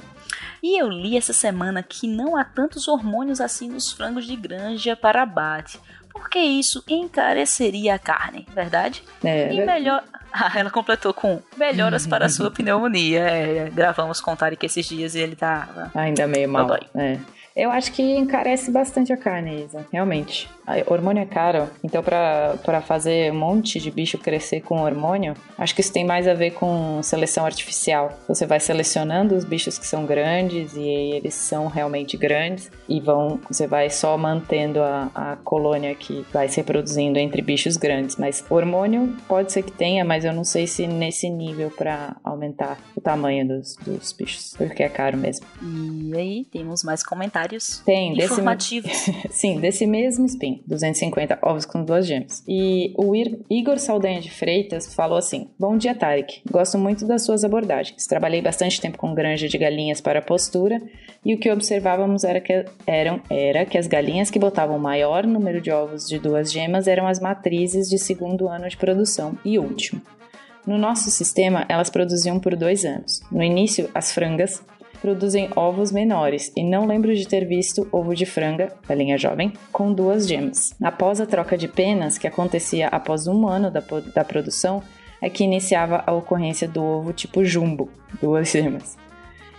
E 0.62 0.80
eu 0.80 0.88
li 0.88 1.16
essa 1.16 1.32
semana 1.32 1.82
que 1.82 2.08
não 2.08 2.36
há 2.36 2.44
tantos 2.44 2.88
hormônios 2.88 3.40
assim 3.40 3.68
nos 3.68 3.92
frangos 3.92 4.26
de 4.26 4.34
granja 4.34 4.96
para 4.96 5.22
abate, 5.22 5.78
porque 6.10 6.38
isso 6.38 6.82
encareceria 6.88 7.94
a 7.94 7.98
carne, 7.98 8.46
verdade? 8.54 9.02
É, 9.22 9.52
e 9.52 9.64
melhor. 9.64 10.02
Ah, 10.30 10.52
ela 10.56 10.70
completou 10.70 11.14
com 11.14 11.40
melhoras 11.56 12.06
para 12.06 12.26
a 12.26 12.28
sua 12.28 12.50
pneumonia. 12.52 13.20
É, 13.20 13.70
gravamos 13.70 14.20
com 14.20 14.32
o 14.34 14.36
Tarek 14.36 14.66
esses 14.66 14.86
dias 14.86 15.14
e 15.14 15.20
ele 15.20 15.34
tá. 15.34 15.90
Ainda 15.94 16.26
meio 16.26 16.46
mal. 16.46 16.68
É. 16.94 17.18
Eu 17.56 17.70
acho 17.70 17.90
que 17.92 18.02
encarece 18.02 18.70
bastante 18.70 19.10
a 19.10 19.16
carne, 19.16 19.64
Isa, 19.64 19.86
realmente. 19.90 20.46
Hormônio 20.86 21.22
é 21.22 21.26
caro, 21.26 21.68
então 21.82 22.02
para 22.02 22.80
fazer 22.82 23.32
um 23.32 23.38
monte 23.38 23.80
de 23.80 23.90
bicho 23.90 24.18
crescer 24.18 24.60
com 24.60 24.82
hormônio, 24.82 25.34
acho 25.56 25.74
que 25.74 25.80
isso 25.80 25.92
tem 25.92 26.04
mais 26.04 26.28
a 26.28 26.34
ver 26.34 26.52
com 26.52 27.02
seleção 27.02 27.44
artificial. 27.44 28.18
Você 28.28 28.46
vai 28.46 28.60
selecionando 28.60 29.34
os 29.34 29.44
bichos 29.44 29.78
que 29.78 29.86
são 29.86 30.04
grandes 30.04 30.74
e 30.76 30.82
eles 30.82 31.34
são 31.34 31.66
realmente 31.66 32.16
grandes 32.16 32.70
e 32.88 33.00
vão, 33.00 33.40
você 33.48 33.66
vai 33.66 33.90
só 33.90 34.16
mantendo 34.16 34.80
a, 34.80 35.10
a 35.14 35.36
colônia 35.36 35.94
que 35.94 36.24
vai 36.32 36.48
se 36.48 36.58
reproduzindo 36.58 37.18
entre 37.18 37.42
bichos 37.42 37.76
grandes. 37.76 38.16
Mas 38.16 38.44
hormônio 38.48 39.16
pode 39.26 39.52
ser 39.52 39.62
que 39.62 39.72
tenha, 39.72 40.04
mas 40.04 40.24
eu 40.24 40.32
não 40.32 40.44
sei 40.44 40.66
se 40.66 40.86
nesse 40.86 41.28
nível 41.30 41.70
para 41.70 42.16
aumentar 42.22 42.78
o 42.96 43.00
tamanho 43.00 43.46
dos, 43.46 43.76
dos 43.76 44.12
bichos, 44.12 44.54
porque 44.56 44.82
é 44.82 44.88
caro 44.88 45.16
mesmo. 45.16 45.46
E 45.62 46.16
aí, 46.16 46.44
temos 46.50 46.82
mais 46.82 47.02
comentários 47.02 47.78
Tem, 47.84 48.12
informativos. 48.12 48.90
Desse, 48.90 49.28
sim, 49.30 49.60
desse 49.60 49.86
mesmo 49.86 50.26
spin, 50.58 50.62
250 50.66 51.38
ovos 51.42 51.64
com 51.64 51.84
duas 51.84 52.06
gemas. 52.06 52.42
E 52.46 52.92
o 52.96 53.14
Igor 53.50 53.78
Saldanha 53.78 54.20
de 54.20 54.30
Freitas 54.30 54.94
falou 54.94 55.18
assim: 55.18 55.48
Bom 55.58 55.76
dia, 55.76 55.94
Tarek. 55.94 56.42
Gosto 56.50 56.78
muito 56.78 57.06
das 57.06 57.24
suas 57.24 57.44
abordagens. 57.44 58.06
Trabalhei 58.06 58.42
bastante 58.42 58.80
tempo 58.80 58.98
com 58.98 59.14
granja 59.14 59.48
de 59.48 59.58
galinhas 59.58 60.00
para 60.00 60.22
postura 60.22 60.80
e 61.24 61.34
o 61.34 61.38
que 61.38 61.50
observávamos 61.50 62.24
era 62.24 62.40
que, 62.40 62.64
eram, 62.86 63.20
era 63.28 63.64
que 63.64 63.78
as 63.78 63.86
galinhas 63.86 64.30
que 64.30 64.38
botavam 64.38 64.76
o 64.76 64.80
maior 64.80 65.26
número 65.26 65.60
de 65.60 65.70
ovos 65.70 66.08
de 66.08 66.18
duas 66.18 66.50
gemas 66.52 66.86
eram 66.86 67.06
as 67.06 67.20
matrizes 67.20 67.88
de 67.88 67.98
segundo 67.98 68.48
ano 68.48 68.68
de 68.68 68.76
produção 68.76 69.38
e 69.44 69.58
último. 69.58 70.00
No 70.66 70.76
nosso 70.76 71.10
sistema, 71.10 71.64
elas 71.68 71.88
produziam 71.88 72.38
por 72.38 72.54
dois 72.54 72.84
anos. 72.84 73.22
No 73.32 73.42
início, 73.42 73.88
as 73.94 74.12
frangas 74.12 74.62
produzem 75.00 75.48
ovos 75.56 75.92
menores 75.92 76.52
e 76.56 76.62
não 76.62 76.86
lembro 76.86 77.14
de 77.14 77.26
ter 77.26 77.44
visto 77.44 77.88
ovo 77.92 78.14
de 78.14 78.26
franga, 78.26 78.72
galinha 78.86 79.18
jovem, 79.18 79.52
com 79.72 79.92
duas 79.92 80.26
gemas. 80.26 80.74
Após 80.82 81.20
a 81.20 81.26
troca 81.26 81.56
de 81.56 81.68
penas, 81.68 82.18
que 82.18 82.26
acontecia 82.26 82.88
após 82.88 83.26
um 83.26 83.46
ano 83.46 83.70
da, 83.70 83.82
da 84.14 84.24
produção, 84.24 84.82
é 85.20 85.28
que 85.28 85.44
iniciava 85.44 86.02
a 86.06 86.12
ocorrência 86.12 86.68
do 86.68 86.82
ovo 86.82 87.12
tipo 87.12 87.44
jumbo, 87.44 87.90
duas 88.20 88.50
gemas. 88.52 88.96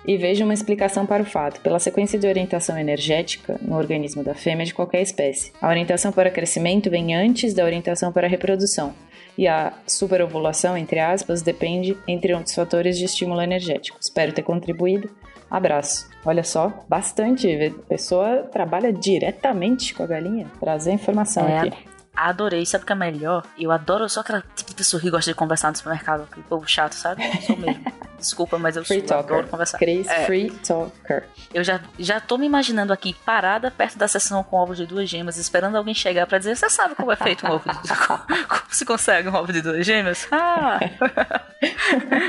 E 0.06 0.18
vejo 0.18 0.44
uma 0.44 0.54
explicação 0.54 1.06
para 1.06 1.22
o 1.22 1.26
fato, 1.26 1.62
pela 1.62 1.78
sequência 1.78 2.18
de 2.18 2.26
orientação 2.26 2.78
energética 2.78 3.60
no 3.62 3.78
organismo 3.78 4.24
da 4.24 4.34
fêmea 4.34 4.66
de 4.66 4.74
qualquer 4.74 5.02
espécie. 5.02 5.52
A 5.62 5.68
orientação 5.68 6.12
para 6.12 6.32
crescimento 6.32 6.90
vem 6.90 7.14
antes 7.14 7.54
da 7.54 7.66
orientação 7.66 8.12
para 8.12 8.28
reprodução, 8.28 8.94
e 9.40 9.48
a 9.48 9.72
superovulação, 9.88 10.78
entre 10.78 11.00
aspas, 11.00 11.42
depende, 11.42 11.98
entre 12.06 12.34
outros 12.34 12.54
fatores, 12.54 12.98
de 12.98 13.06
estímulo 13.06 13.42
energético. 13.42 13.98
Espero 14.02 14.34
ter 14.34 14.44
contribuído. 14.44 15.10
Abraço. 15.50 16.08
Olha 16.26 16.44
só, 16.44 16.72
bastante. 16.88 17.48
A 17.48 17.88
pessoa 17.88 18.44
trabalha 18.52 18.94
diretamente 18.94 19.94
com 19.94 20.04
a 20.04 20.08
galinha. 20.08 20.48
Trazer 20.60 20.92
informação 20.92 21.48
é, 21.48 21.60
aqui. 21.60 21.90
Adorei. 22.16 22.66
Sabe 22.66 22.84
o 22.84 22.88
que 22.88 22.94
é 22.94 22.96
melhor? 22.96 23.46
Eu 23.58 23.72
adoro 23.72 24.08
só 24.10 24.20
aquela 24.20 24.44
tipo 24.56 24.70
de 24.70 24.76
pessoa 24.76 25.02
que 25.02 25.10
gosta 25.10 25.32
de 25.32 25.36
conversar 25.36 25.70
no 25.70 25.78
supermercado. 25.78 26.24
Aquele 26.24 26.46
povo 26.46 26.68
chato, 26.68 26.94
sabe? 26.94 27.26
Eu 27.26 27.42
sou 27.42 27.58
mesmo. 27.58 27.84
Desculpa, 28.20 28.60
mas 28.60 28.76
eu 28.76 28.84
free 28.84 29.00
sou, 29.00 29.08
talker. 29.08 29.34
adoro 29.34 29.48
conversar. 29.48 29.78
Cris, 29.78 30.06
é. 30.08 30.26
free 30.26 30.52
talker. 30.52 31.24
Eu 31.54 31.64
já, 31.64 31.80
já 31.98 32.20
tô 32.20 32.38
me 32.38 32.46
imaginando 32.46 32.92
aqui, 32.92 33.14
parada 33.26 33.72
perto 33.72 33.98
da 33.98 34.10
sessão 34.10 34.44
com 34.44 34.58
ovos 34.58 34.78
de 34.78 34.86
duas 34.86 35.10
gemas, 35.10 35.38
esperando 35.38 35.78
alguém 35.78 35.94
chegar 35.94 36.28
para 36.28 36.38
dizer, 36.38 36.58
você 36.58 36.70
sabe 36.70 36.96
como 36.96 37.14
é 37.14 37.16
feito 37.16 37.48
um 37.48 37.52
ovo 37.52 37.64
de... 37.70 37.80
como 38.46 38.72
se 38.72 38.86
consegue 38.86 39.30
um 39.30 39.36
ovo 39.36 39.54
de 39.54 39.62
duas 39.62 39.86
gemas? 39.86 40.28
Ah! 40.32 40.80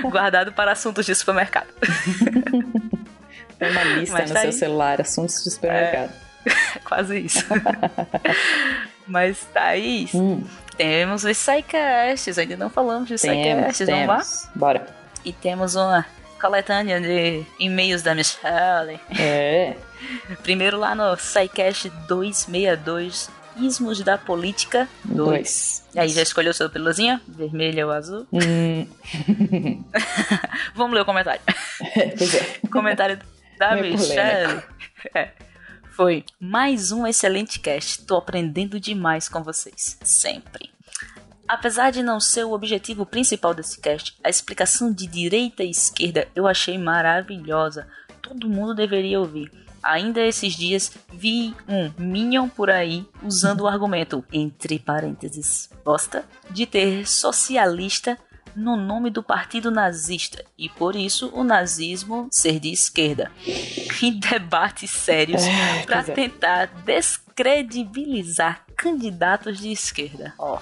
Guardado 0.09 0.53
para 0.53 0.71
assuntos 0.71 1.05
de 1.05 1.15
supermercado. 1.17 1.67
Tem 3.61 3.71
uma 3.71 3.85
lista 3.85 4.17
Mas 4.17 4.31
no 4.31 4.35
tá 4.35 4.41
seu 4.41 4.51
aí. 4.51 4.57
celular, 4.57 5.01
assuntos 5.03 5.45
de 5.45 5.51
supermercado. 5.51 6.11
É, 6.47 6.79
quase 6.83 7.19
isso. 7.19 7.45
Mas, 9.07 9.45
Thaís, 9.53 10.15
hum. 10.15 10.43
temos 10.79 11.25
os 11.25 11.37
Psycasts. 11.37 12.39
Ainda 12.39 12.57
não 12.57 12.71
falamos 12.71 13.07
de 13.07 13.17
Psycasts. 13.17 13.87
Vamos 13.87 14.07
lá? 14.07 14.51
Bora. 14.55 14.87
E 15.25 15.33
temos 15.35 15.75
uma 15.75 16.07
coletânea 16.41 16.99
de 17.03 17.45
e-mails 17.59 18.03
da 18.03 18.15
Michelle. 18.15 18.99
É. 19.19 19.77
Primeiro 20.43 20.79
lá 20.79 20.95
no 20.95 21.15
Psycast 21.19 21.91
262, 22.09 23.29
Ismos 23.57 24.01
da 24.03 24.17
Política 24.17 24.89
2. 25.05 25.85
E 25.95 26.01
aí, 26.01 26.09
já 26.09 26.23
escolheu 26.23 26.55
sua 26.55 26.71
peluzinha? 26.71 27.21
Vermelha 27.29 27.85
ou 27.85 27.93
azul? 27.93 28.27
Hum. 28.33 28.87
Vamos 30.75 30.95
ler 30.95 31.03
o 31.03 31.05
comentário. 31.05 31.43
pois 32.17 32.35
é. 32.35 32.69
comentário 32.73 33.19
da 33.61 33.77
Michelle. 33.77 34.63
É 35.15 35.31
foi 36.01 36.25
mais 36.41 36.93
um 36.93 37.07
excelente 37.07 37.61
cast. 37.61 38.07
Tô 38.07 38.17
aprendendo 38.17 38.81
demais 38.81 39.29
com 39.29 39.43
vocês, 39.43 39.99
sempre. 40.03 40.71
Apesar 41.47 41.91
de 41.91 42.03
não 42.03 42.19
ser 42.19 42.45
o 42.45 42.53
objetivo 42.53 43.05
principal 43.05 43.53
desse 43.53 43.79
cast, 43.79 44.17
a 44.25 44.31
explicação 44.31 44.91
de 44.91 45.07
direita 45.07 45.63
e 45.63 45.71
esquerda 45.71 46.27
eu 46.35 46.47
achei 46.47 46.79
maravilhosa. 46.79 47.87
Todo 48.23 48.49
mundo 48.49 48.75
deveria 48.75 49.21
ouvir. 49.21 49.53
Ainda 49.83 50.23
esses 50.23 50.55
dias 50.55 50.91
vi 51.13 51.55
um 51.69 51.93
Minion 51.99 52.49
por 52.49 52.71
aí 52.71 53.07
usando 53.23 53.61
o 53.61 53.69
argumento, 53.69 54.25
entre 54.33 54.79
parênteses, 54.79 55.69
bosta, 55.85 56.25
de 56.51 56.65
ter 56.65 57.07
socialista 57.07 58.17
no 58.55 58.77
nome 58.77 59.11
do 59.11 59.23
partido 59.23 59.71
nazista 59.71 60.45
e 60.59 60.69
por 60.69 60.97
isso 60.97 61.31
o 61.35 61.45
nazismo 61.45 62.29
ser 62.31 62.61
de 62.61 62.73
esquerda. 62.73 63.31
Em 64.03 64.19
debates 64.21 64.91
sérios 64.91 65.43
é, 65.43 65.83
para 65.85 66.03
tentar 66.03 66.67
descredibilizar 66.85 68.65
candidatos 68.77 69.59
de 69.59 69.71
esquerda. 69.71 70.35
Ó, 70.39 70.59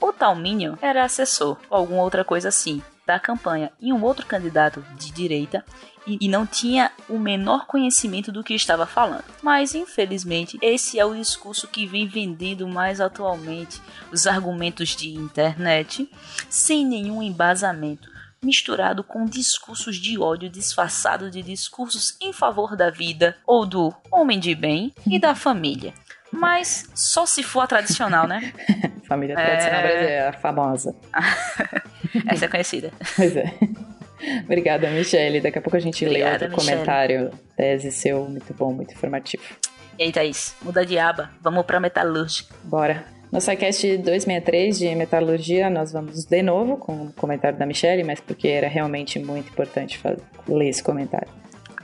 o 0.00 0.12
tal 0.12 0.36
Minion 0.36 0.76
era 0.80 1.04
assessor 1.04 1.56
ou 1.70 1.78
alguma 1.78 2.02
outra 2.02 2.24
coisa 2.24 2.48
assim 2.48 2.82
da 3.06 3.20
campanha 3.20 3.70
e 3.80 3.92
um 3.92 4.02
outro 4.02 4.26
candidato 4.26 4.84
de 4.98 5.12
direita 5.12 5.64
e, 6.06 6.28
não 6.28 6.46
tinha 6.46 6.92
o 7.08 7.18
menor 7.18 7.66
conhecimento 7.66 8.30
do 8.30 8.44
que 8.44 8.54
estava 8.54 8.86
falando. 8.86 9.24
Mas 9.42 9.74
infelizmente, 9.74 10.56
esse 10.62 11.00
é 11.00 11.04
o 11.04 11.14
discurso 11.14 11.66
que 11.66 11.86
vem 11.86 12.06
vendendo 12.06 12.68
mais 12.68 13.00
atualmente 13.00 13.80
os 14.12 14.26
argumentos 14.26 14.94
de 14.94 15.14
internet 15.14 16.08
sem 16.48 16.86
nenhum 16.86 17.22
embasamento 17.22 18.08
misturado 18.42 19.02
com 19.02 19.24
discursos 19.24 19.96
de 19.96 20.18
ódio 20.18 20.48
disfarçado 20.48 21.30
de 21.30 21.42
discursos 21.42 22.16
em 22.20 22.32
favor 22.32 22.76
da 22.76 22.90
vida 22.90 23.36
ou 23.44 23.66
do 23.66 23.92
homem 24.12 24.38
de 24.38 24.54
bem 24.54 24.94
e 25.06 25.18
da 25.18 25.34
família. 25.34 25.92
Mas 26.30 26.88
só 26.94 27.24
se 27.24 27.42
for 27.42 27.60
a 27.60 27.66
tradicional, 27.66 28.28
né? 28.28 28.52
família 29.08 29.34
tradicional 29.34 29.80
é... 29.80 29.82
brasileira, 29.82 30.32
famosa. 30.34 30.94
Essa 32.28 32.44
é 32.46 32.48
conhecida. 32.48 32.92
Pois 33.16 33.36
é. 33.36 33.52
Obrigada, 34.44 34.90
Michele. 34.90 35.40
Daqui 35.40 35.58
a 35.58 35.62
pouco 35.62 35.76
a 35.76 35.80
gente 35.80 36.04
Obrigada, 36.04 36.30
lê 36.30 36.44
outro 36.44 36.50
Michele. 36.50 36.76
comentário. 36.78 37.30
Tese 37.56 37.92
seu, 37.92 38.24
muito 38.24 38.52
bom, 38.54 38.72
muito 38.72 38.92
informativo. 38.92 39.42
E 39.98 40.04
aí, 40.04 40.12
Thaís? 40.12 40.54
Muda 40.62 40.84
de 40.84 40.98
aba. 40.98 41.30
Vamos 41.40 41.64
pra 41.64 41.78
metalúrgica. 41.80 42.54
Bora. 42.64 43.04
No 43.30 43.40
SciCast 43.40 43.98
263 43.98 44.78
de 44.78 44.94
metalurgia, 44.94 45.68
nós 45.68 45.92
vamos 45.92 46.24
de 46.24 46.42
novo 46.42 46.76
com 46.76 47.06
o 47.06 47.12
comentário 47.12 47.58
da 47.58 47.66
Michelle, 47.66 48.04
mas 48.04 48.20
porque 48.20 48.48
era 48.48 48.68
realmente 48.68 49.18
muito 49.18 49.50
importante 49.50 49.98
fazer, 49.98 50.22
ler 50.48 50.68
esse 50.68 50.82
comentário. 50.82 51.28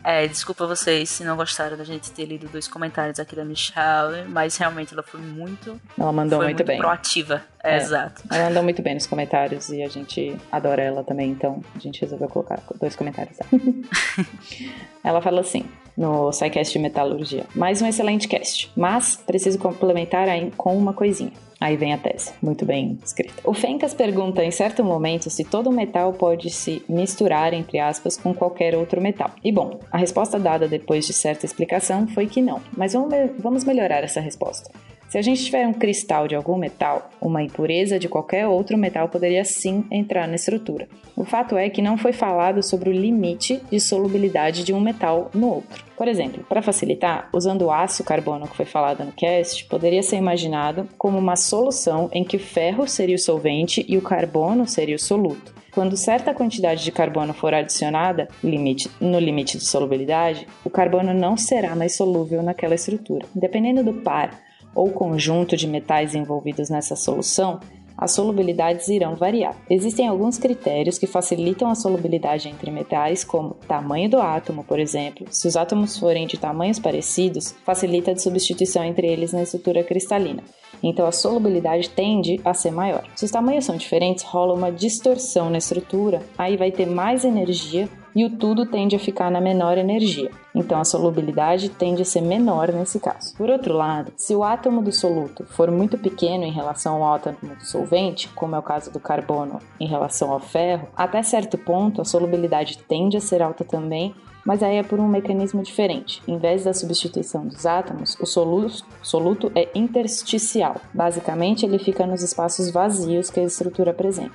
É, 0.04 0.26
desculpa 0.26 0.66
vocês 0.66 1.08
se 1.08 1.24
não 1.24 1.36
gostaram 1.36 1.76
da 1.76 1.84
gente 1.84 2.10
ter 2.10 2.24
lido 2.24 2.48
dois 2.48 2.66
comentários 2.66 3.20
aqui 3.20 3.36
da 3.36 3.44
Michelle, 3.44 4.28
mas 4.28 4.56
realmente 4.56 4.92
ela 4.92 5.02
foi 5.02 5.20
muito. 5.20 5.80
Ela 5.98 6.12
mandou 6.12 6.38
muito, 6.38 6.56
muito 6.56 6.64
bem. 6.64 6.78
proativa. 6.78 7.42
É, 7.62 7.74
é, 7.74 7.76
exato. 7.76 8.22
Ela 8.30 8.48
mandou 8.48 8.62
muito 8.62 8.82
bem 8.82 8.94
nos 8.94 9.06
comentários 9.06 9.68
e 9.68 9.82
a 9.82 9.88
gente 9.88 10.36
adora 10.50 10.82
ela 10.82 11.04
também, 11.04 11.30
então 11.30 11.62
a 11.74 11.78
gente 11.78 12.00
resolveu 12.00 12.28
colocar 12.28 12.60
dois 12.80 12.96
comentários 12.96 13.38
ela 15.04 15.22
falou 15.22 15.40
assim: 15.40 15.64
no 15.96 16.32
SciCast 16.32 16.72
de 16.72 16.78
Metalurgia. 16.78 17.46
Mais 17.54 17.80
um 17.82 17.86
excelente 17.86 18.28
cast, 18.28 18.70
mas 18.76 19.16
preciso 19.16 19.58
complementar 19.58 20.28
com 20.56 20.76
uma 20.76 20.92
coisinha. 20.92 21.32
Aí 21.62 21.76
vem 21.76 21.92
a 21.92 21.98
tese, 21.98 22.32
muito 22.42 22.64
bem 22.64 22.98
escrita. 23.04 23.34
O 23.44 23.54
Fencas 23.54 23.94
pergunta 23.94 24.44
em 24.44 24.50
certo 24.50 24.82
momento 24.82 25.30
se 25.30 25.44
todo 25.44 25.70
metal 25.70 26.12
pode 26.12 26.50
se 26.50 26.84
misturar, 26.88 27.54
entre 27.54 27.78
aspas, 27.78 28.16
com 28.16 28.34
qualquer 28.34 28.74
outro 28.74 29.00
metal. 29.00 29.30
E 29.44 29.52
bom, 29.52 29.78
a 29.90 29.96
resposta 29.96 30.40
dada 30.40 30.66
depois 30.66 31.06
de 31.06 31.12
certa 31.12 31.46
explicação 31.46 32.08
foi 32.08 32.26
que 32.26 32.42
não, 32.42 32.60
mas 32.76 32.94
vamos, 32.94 33.14
vamos 33.38 33.64
melhorar 33.64 34.02
essa 34.02 34.20
resposta. 34.20 34.72
Se 35.12 35.18
a 35.18 35.22
gente 35.22 35.44
tiver 35.44 35.68
um 35.68 35.74
cristal 35.74 36.26
de 36.26 36.34
algum 36.34 36.56
metal, 36.56 37.10
uma 37.20 37.42
impureza 37.42 37.98
de 37.98 38.08
qualquer 38.08 38.46
outro 38.46 38.78
metal 38.78 39.10
poderia 39.10 39.44
sim 39.44 39.84
entrar 39.90 40.26
na 40.26 40.36
estrutura. 40.36 40.88
O 41.14 41.22
fato 41.22 41.54
é 41.54 41.68
que 41.68 41.82
não 41.82 41.98
foi 41.98 42.14
falado 42.14 42.62
sobre 42.62 42.88
o 42.88 42.94
limite 42.94 43.60
de 43.70 43.78
solubilidade 43.78 44.64
de 44.64 44.72
um 44.72 44.80
metal 44.80 45.30
no 45.34 45.48
outro. 45.56 45.84
Por 45.98 46.08
exemplo, 46.08 46.42
para 46.48 46.62
facilitar, 46.62 47.28
usando 47.30 47.66
o 47.66 47.70
aço 47.70 48.02
carbono 48.02 48.48
que 48.48 48.56
foi 48.56 48.64
falado 48.64 49.04
no 49.04 49.12
cast, 49.12 49.66
poderia 49.66 50.02
ser 50.02 50.16
imaginado 50.16 50.88
como 50.96 51.18
uma 51.18 51.36
solução 51.36 52.08
em 52.10 52.24
que 52.24 52.38
o 52.38 52.40
ferro 52.40 52.88
seria 52.88 53.16
o 53.16 53.18
solvente 53.18 53.84
e 53.86 53.98
o 53.98 54.02
carbono 54.02 54.66
seria 54.66 54.96
o 54.96 54.98
soluto. 54.98 55.54
Quando 55.72 55.94
certa 55.94 56.32
quantidade 56.32 56.82
de 56.82 56.90
carbono 56.90 57.34
for 57.34 57.52
adicionada 57.52 58.28
limite, 58.42 58.90
no 58.98 59.18
limite 59.18 59.58
de 59.58 59.64
solubilidade, 59.64 60.48
o 60.64 60.70
carbono 60.70 61.12
não 61.12 61.36
será 61.36 61.76
mais 61.76 61.94
solúvel 61.94 62.42
naquela 62.42 62.74
estrutura. 62.74 63.26
Dependendo 63.34 63.84
do 63.84 63.92
par 63.92 64.40
ou 64.74 64.90
conjunto 64.90 65.56
de 65.56 65.66
metais 65.66 66.14
envolvidos 66.14 66.70
nessa 66.70 66.96
solução, 66.96 67.60
as 67.96 68.12
solubilidades 68.12 68.88
irão 68.88 69.14
variar. 69.14 69.54
Existem 69.68 70.08
alguns 70.08 70.38
critérios 70.38 70.98
que 70.98 71.06
facilitam 71.06 71.70
a 71.70 71.74
solubilidade 71.74 72.48
entre 72.48 72.70
metais, 72.70 73.22
como 73.22 73.54
tamanho 73.68 74.10
do 74.10 74.20
átomo, 74.20 74.64
por 74.64 74.80
exemplo. 74.80 75.26
Se 75.30 75.46
os 75.46 75.56
átomos 75.56 75.98
forem 75.98 76.26
de 76.26 76.38
tamanhos 76.38 76.78
parecidos, 76.78 77.54
facilita 77.64 78.12
a 78.12 78.16
substituição 78.16 78.82
entre 78.82 79.06
eles 79.06 79.32
na 79.32 79.42
estrutura 79.42 79.84
cristalina. 79.84 80.42
Então 80.82 81.06
a 81.06 81.12
solubilidade 81.12 81.90
tende 81.90 82.40
a 82.44 82.52
ser 82.52 82.72
maior. 82.72 83.04
Se 83.14 83.24
os 83.24 83.30
tamanhos 83.30 83.64
são 83.64 83.76
diferentes, 83.76 84.24
rola 84.24 84.54
uma 84.54 84.72
distorção 84.72 85.48
na 85.48 85.58
estrutura, 85.58 86.22
aí 86.36 86.56
vai 86.56 86.72
ter 86.72 86.86
mais 86.86 87.24
energia 87.24 87.88
e 88.14 88.24
o 88.24 88.30
tudo 88.30 88.66
tende 88.66 88.96
a 88.96 88.98
ficar 88.98 89.30
na 89.30 89.40
menor 89.40 89.78
energia. 89.78 90.30
Então 90.54 90.80
a 90.80 90.84
solubilidade 90.84 91.70
tende 91.70 92.02
a 92.02 92.04
ser 92.04 92.20
menor 92.20 92.72
nesse 92.72 93.00
caso. 93.00 93.34
Por 93.36 93.48
outro 93.50 93.74
lado, 93.74 94.12
se 94.16 94.34
o 94.34 94.44
átomo 94.44 94.82
do 94.82 94.92
soluto 94.92 95.44
for 95.44 95.70
muito 95.70 95.96
pequeno 95.96 96.44
em 96.44 96.52
relação 96.52 97.02
ao 97.02 97.14
átomo 97.14 97.54
do 97.56 97.64
solvente, 97.64 98.28
como 98.28 98.54
é 98.54 98.58
o 98.58 98.62
caso 98.62 98.90
do 98.90 99.00
carbono 99.00 99.58
em 99.80 99.86
relação 99.86 100.30
ao 100.30 100.40
ferro, 100.40 100.88
até 100.96 101.22
certo 101.22 101.56
ponto 101.56 102.00
a 102.00 102.04
solubilidade 102.04 102.78
tende 102.78 103.16
a 103.16 103.20
ser 103.20 103.42
alta 103.42 103.64
também, 103.64 104.14
mas 104.44 104.62
aí 104.62 104.76
é 104.76 104.82
por 104.82 104.98
um 104.98 105.08
mecanismo 105.08 105.62
diferente. 105.62 106.20
Em 106.26 106.36
vez 106.36 106.64
da 106.64 106.74
substituição 106.74 107.46
dos 107.46 107.64
átomos, 107.64 108.16
o 108.20 108.26
soluto, 108.26 108.84
soluto 109.02 109.52
é 109.54 109.68
intersticial. 109.74 110.76
Basicamente, 110.92 111.64
ele 111.64 111.78
fica 111.78 112.06
nos 112.06 112.22
espaços 112.22 112.70
vazios 112.70 113.30
que 113.30 113.40
a 113.40 113.44
estrutura 113.44 113.92
apresenta. 113.92 114.34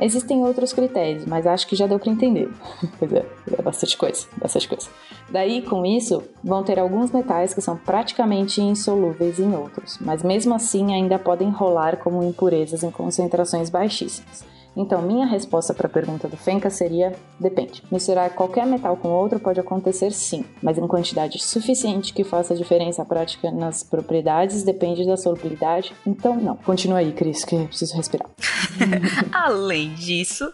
Existem 0.00 0.44
outros 0.44 0.72
critérios, 0.72 1.24
mas 1.26 1.46
acho 1.46 1.66
que 1.66 1.74
já 1.74 1.86
deu 1.86 1.98
para 1.98 2.12
entender. 2.12 2.48
pois 2.98 3.12
é, 3.12 3.26
é 3.58 3.62
bastante 3.62 3.96
coisa, 3.96 4.26
bastante 4.36 4.68
coisa. 4.68 4.88
Daí, 5.30 5.62
com 5.62 5.84
isso, 5.84 6.22
vão 6.42 6.62
ter 6.62 6.78
alguns 6.78 7.10
metais 7.10 7.52
que 7.52 7.60
são 7.60 7.76
praticamente 7.76 8.60
insolúveis 8.60 9.38
em 9.38 9.54
outros, 9.54 9.98
mas 10.00 10.22
mesmo 10.22 10.54
assim 10.54 10.94
ainda 10.94 11.18
podem 11.18 11.50
rolar 11.50 11.98
como 11.98 12.22
impurezas 12.22 12.82
em 12.82 12.90
concentrações 12.90 13.68
baixíssimas. 13.70 14.44
Então, 14.78 15.02
minha 15.02 15.26
resposta 15.26 15.74
para 15.74 15.88
a 15.88 15.90
pergunta 15.90 16.28
do 16.28 16.36
Fenka 16.36 16.70
seria: 16.70 17.12
depende. 17.38 17.82
Misturar 17.90 18.30
qualquer 18.30 18.64
metal 18.64 18.96
com 18.96 19.08
outro 19.08 19.40
pode 19.40 19.58
acontecer 19.58 20.12
sim, 20.12 20.44
mas 20.62 20.78
em 20.78 20.86
quantidade 20.86 21.42
suficiente 21.42 22.12
que 22.12 22.22
faça 22.22 22.54
diferença 22.54 23.04
prática 23.04 23.50
nas 23.50 23.82
propriedades 23.82 24.62
depende 24.62 25.04
da 25.04 25.16
solubilidade. 25.16 25.92
Então, 26.06 26.36
não. 26.36 26.54
Continua 26.54 26.98
aí, 26.98 27.10
Cris, 27.10 27.44
que 27.44 27.66
preciso 27.66 27.96
respirar. 27.96 28.30
Além 29.34 29.94
disso, 29.94 30.52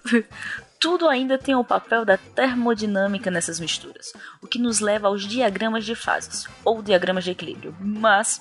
tudo 0.84 1.08
ainda 1.08 1.38
tem 1.38 1.54
o 1.54 1.64
papel 1.64 2.04
da 2.04 2.18
termodinâmica 2.18 3.30
nessas 3.30 3.58
misturas, 3.58 4.12
o 4.42 4.46
que 4.46 4.58
nos 4.58 4.80
leva 4.80 5.08
aos 5.08 5.26
diagramas 5.26 5.82
de 5.82 5.94
fases, 5.94 6.46
ou 6.62 6.82
diagramas 6.82 7.24
de 7.24 7.30
equilíbrio. 7.30 7.74
Mas 7.80 8.38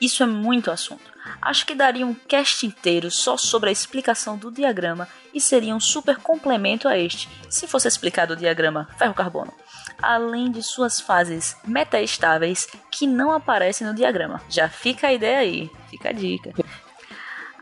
isso 0.00 0.22
é 0.22 0.26
muito 0.26 0.70
assunto. 0.70 1.12
Acho 1.42 1.66
que 1.66 1.74
daria 1.74 2.06
um 2.06 2.14
cast 2.14 2.64
inteiro 2.64 3.10
só 3.10 3.36
sobre 3.36 3.68
a 3.68 3.72
explicação 3.72 4.38
do 4.38 4.50
diagrama 4.50 5.06
e 5.34 5.40
seria 5.40 5.74
um 5.74 5.80
super 5.80 6.16
complemento 6.16 6.88
a 6.88 6.96
este, 6.96 7.28
se 7.50 7.66
fosse 7.66 7.88
explicado 7.88 8.32
o 8.32 8.36
diagrama 8.36 8.88
ferro-carbono, 8.96 9.52
além 10.00 10.50
de 10.50 10.62
suas 10.62 10.98
fases 10.98 11.58
metaestáveis 11.62 12.68
que 12.90 13.06
não 13.06 13.32
aparecem 13.32 13.86
no 13.86 13.94
diagrama. 13.94 14.40
Já 14.48 14.66
fica 14.66 15.08
a 15.08 15.12
ideia 15.12 15.40
aí, 15.40 15.70
fica 15.90 16.08
a 16.08 16.12
dica. 16.12 16.54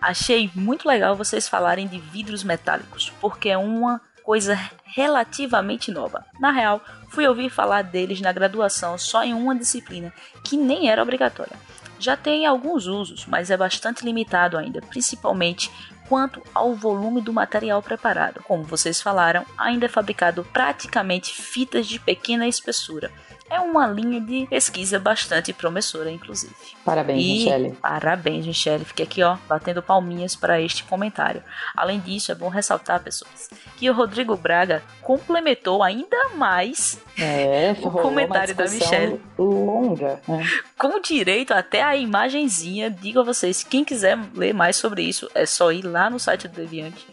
Achei 0.00 0.52
muito 0.54 0.86
legal 0.86 1.16
vocês 1.16 1.48
falarem 1.48 1.88
de 1.88 1.98
vidros 1.98 2.44
metálicos, 2.44 3.12
porque 3.20 3.48
é 3.48 3.58
uma 3.58 4.00
coisa 4.30 4.56
relativamente 4.84 5.90
nova. 5.90 6.24
Na 6.38 6.52
real, 6.52 6.80
fui 7.08 7.26
ouvir 7.26 7.50
falar 7.50 7.82
deles 7.82 8.20
na 8.20 8.30
graduação 8.30 8.96
só 8.96 9.24
em 9.24 9.34
uma 9.34 9.56
disciplina, 9.56 10.12
que 10.44 10.56
nem 10.56 10.88
era 10.88 11.02
obrigatória 11.02 11.56
já 12.00 12.16
tem 12.16 12.46
alguns 12.46 12.86
usos, 12.86 13.26
mas 13.26 13.50
é 13.50 13.56
bastante 13.56 14.04
limitado 14.04 14.56
ainda, 14.56 14.80
principalmente 14.80 15.70
quanto 16.10 16.42
ao 16.52 16.74
volume 16.74 17.20
do 17.20 17.32
material 17.32 17.80
preparado. 17.80 18.42
Como 18.42 18.64
vocês 18.64 19.00
falaram, 19.00 19.46
ainda 19.56 19.86
é 19.86 19.88
fabricado 19.88 20.44
praticamente 20.52 21.32
fitas 21.32 21.86
de 21.86 22.00
pequena 22.00 22.48
espessura, 22.48 23.12
é 23.50 23.58
uma 23.58 23.84
linha 23.84 24.20
de 24.20 24.46
pesquisa 24.46 25.00
bastante 25.00 25.52
promissora, 25.52 26.08
inclusive. 26.08 26.54
Parabéns, 26.84 27.20
e 27.20 27.28
Michele. 27.32 27.78
Parabéns, 27.82 28.46
Michele. 28.46 28.84
Fiquei 28.84 29.04
aqui, 29.04 29.22
ó, 29.24 29.36
batendo 29.48 29.82
palminhas 29.82 30.36
para 30.36 30.60
este 30.60 30.84
comentário. 30.84 31.42
Além 31.76 31.98
disso, 31.98 32.30
é 32.30 32.34
bom 32.34 32.48
ressaltar, 32.48 33.02
pessoas, 33.02 33.50
que 33.76 33.90
o 33.90 33.92
Rodrigo 33.92 34.36
Braga 34.36 34.84
complementou 35.02 35.82
ainda 35.82 36.28
mais 36.36 37.02
é, 37.18 37.74
o 37.82 37.90
comentário 37.90 38.54
da 38.54 38.68
Michelle. 38.68 39.20
Longa, 39.36 40.20
né? 40.28 40.48
Com 40.78 41.00
direito 41.00 41.52
até 41.52 41.82
a 41.82 41.96
imagenzinha. 41.96 42.88
Digo 42.88 43.18
a 43.18 43.24
vocês, 43.24 43.64
quem 43.64 43.84
quiser 43.84 44.16
ler 44.32 44.54
mais 44.54 44.76
sobre 44.76 45.02
isso, 45.02 45.28
é 45.34 45.44
só 45.44 45.72
ir 45.72 45.82
lá 45.82 45.99
no 46.08 46.18
site 46.18 46.48
do 46.48 46.54
Deviante 46.54 47.06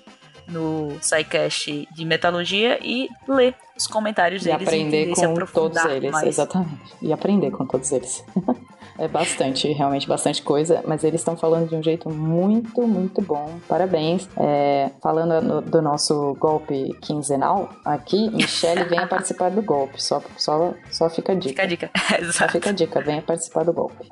no 0.48 0.98
SciCast 1.02 1.88
de 1.94 2.06
Metalurgia 2.06 2.80
e 2.82 3.10
ler 3.28 3.56
os 3.76 3.86
comentários 3.86 4.44
e 4.44 4.46
deles 4.46 4.68
aprender 4.68 5.12
e 5.12 5.14
com 5.14 5.46
todos 5.46 5.86
eles, 5.86 6.12
mais. 6.12 6.28
exatamente. 6.28 6.96
E 7.02 7.14
aprender 7.14 7.52
com 7.52 7.66
todos 7.66 7.92
eles. 7.92 8.26
é 8.98 9.08
bastante, 9.08 9.72
realmente 9.72 10.08
bastante 10.08 10.42
coisa, 10.42 10.84
mas 10.88 11.04
eles 11.04 11.22
estão 11.22 11.38
falando 11.38 11.70
de 11.70 11.76
um 11.76 11.84
jeito 11.84 12.10
muito, 12.10 12.88
muito 12.88 13.22
bom. 13.22 13.60
Parabéns. 13.68 14.28
É, 14.36 14.90
falando 15.02 15.42
no, 15.42 15.62
do 15.62 15.82
nosso 15.82 16.36
golpe 16.40 16.98
quinzenal, 17.02 17.70
aqui, 17.86 18.30
Michelle 18.32 18.86
venha 18.86 19.06
participar 19.08 19.52
do 19.52 19.62
golpe. 19.62 20.02
Só, 20.02 20.22
só, 20.38 20.74
só 20.90 21.10
fica 21.10 21.34
a 21.34 21.36
dica. 21.36 21.50
Fica 21.50 21.64
a 21.64 21.68
dica, 21.68 21.92
exato. 22.20 22.34
Só 22.34 22.48
fica 22.48 22.70
a 22.72 22.74
dica, 22.74 23.02
venha 23.02 23.22
participar 23.22 23.64
do 23.64 23.74
golpe. 23.74 24.08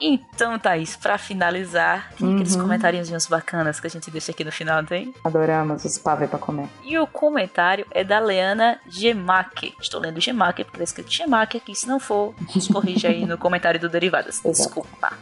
Então, 0.00 0.58
Thaís, 0.58 0.96
pra 0.96 1.18
finalizar, 1.18 2.12
tem 2.16 2.26
uhum. 2.26 2.34
aqueles 2.34 2.56
comentários 2.56 3.26
bacanas 3.26 3.80
que 3.80 3.86
a 3.86 3.90
gente 3.90 4.10
deixa 4.10 4.32
aqui 4.32 4.44
no 4.44 4.52
final, 4.52 4.84
tem? 4.84 5.14
Adoramos 5.24 5.84
os 5.84 5.98
pavê 5.98 6.26
pra 6.26 6.38
comer. 6.38 6.68
E 6.84 6.98
o 6.98 7.06
comentário 7.06 7.86
é 7.90 8.04
da 8.04 8.18
Leana 8.18 8.78
Gemaque. 8.88 9.74
Estou 9.80 10.00
lendo 10.00 10.20
Gemaque 10.20 10.64
porque 10.64 10.78
tá 10.78 10.84
escrito 10.84 11.12
Gemaque 11.12 11.56
aqui. 11.58 11.74
Se 11.74 11.86
não 11.88 11.98
for, 11.98 12.34
nos 12.54 12.68
corrija 12.68 13.08
aí 13.08 13.24
no 13.26 13.38
comentário 13.38 13.80
do 13.80 13.88
Derivadas. 13.88 14.40
Desculpa. 14.44 15.12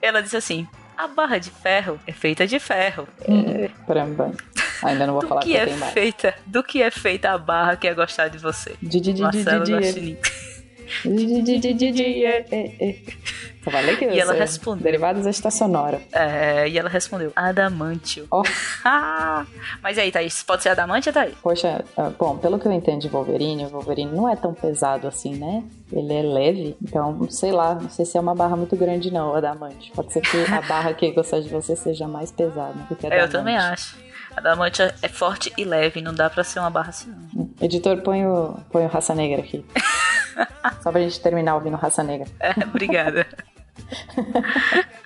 Ela 0.00 0.22
disse 0.22 0.36
assim: 0.36 0.66
a 0.96 1.08
barra 1.08 1.38
de 1.38 1.50
ferro 1.50 1.98
é 2.06 2.12
feita 2.12 2.46
de 2.46 2.58
ferro. 2.58 3.08
Hum, 3.28 3.68
Caramba. 3.86 4.32
Ainda 4.82 5.06
não 5.06 5.14
vou 5.14 5.22
do 5.22 5.28
falar 5.28 5.40
que, 5.40 5.50
que 5.50 5.56
é 5.56 5.66
feita, 5.66 6.34
Do 6.46 6.62
que 6.62 6.82
é 6.82 6.90
feita 6.90 7.30
a 7.30 7.38
barra 7.38 7.76
que 7.76 7.86
é 7.88 7.94
gostar 7.94 8.28
de 8.28 8.38
você? 8.38 8.76
Marcelo 9.20 9.64
de, 9.64 10.18
Falei 13.70 13.96
que 13.96 14.04
e 14.04 14.20
ela 14.20 14.34
respondeu. 14.34 14.84
Derivados 14.84 15.26
esta 15.26 15.50
sonora. 15.50 16.00
É, 16.12 16.68
e 16.68 16.78
ela 16.78 16.88
respondeu: 16.88 17.32
Adamantio. 17.34 18.26
Oh. 18.30 18.42
Mas 19.82 19.98
aí, 19.98 20.12
Thaís, 20.12 20.42
pode 20.42 20.62
ser 20.62 20.70
Adamantio, 20.70 21.12
Thaís? 21.12 21.34
Poxa, 21.42 21.84
ah, 21.96 22.10
bom, 22.18 22.36
pelo 22.36 22.58
que 22.58 22.68
eu 22.68 22.72
entendo 22.72 23.00
de 23.00 23.08
Wolverine, 23.08 23.64
o 23.64 23.70
Wolverine 23.70 24.12
não 24.12 24.28
é 24.28 24.36
tão 24.36 24.52
pesado 24.52 25.08
assim, 25.08 25.36
né? 25.36 25.64
Ele 25.90 26.12
é 26.12 26.22
leve, 26.22 26.76
então, 26.82 27.26
sei 27.30 27.52
lá, 27.52 27.74
não 27.74 27.88
sei 27.88 28.04
se 28.04 28.18
é 28.18 28.20
uma 28.20 28.34
barra 28.34 28.56
muito 28.56 28.76
grande, 28.76 29.10
não, 29.10 29.34
Adamante. 29.34 29.92
Pode 29.92 30.12
ser 30.12 30.20
que 30.20 30.36
a 30.52 30.60
barra 30.62 30.92
que 30.92 31.10
gostar 31.12 31.40
de 31.40 31.48
você 31.48 31.74
seja 31.74 32.06
mais 32.06 32.30
pesada 32.30 32.74
do 32.88 32.96
que 32.96 33.06
a 33.06 33.16
Eu 33.16 33.30
também 33.30 33.56
acho. 33.56 33.96
Adamante 34.36 34.82
é 34.82 35.08
forte 35.08 35.52
e 35.56 35.64
leve, 35.64 36.02
não 36.02 36.12
dá 36.12 36.28
pra 36.28 36.42
ser 36.42 36.58
uma 36.58 36.70
barra 36.70 36.90
assim, 36.90 37.10
não. 37.10 37.48
Editor, 37.60 38.02
põe 38.02 38.26
o, 38.26 38.56
põe 38.70 38.84
o 38.84 38.88
Raça 38.88 39.14
Negra 39.14 39.40
aqui. 39.40 39.64
Só 40.82 40.90
pra 40.90 41.00
gente 41.00 41.20
terminar 41.20 41.54
ouvindo 41.54 41.76
Raça 41.76 42.02
Negra. 42.02 42.26
É, 42.40 42.50
obrigada. 42.64 43.26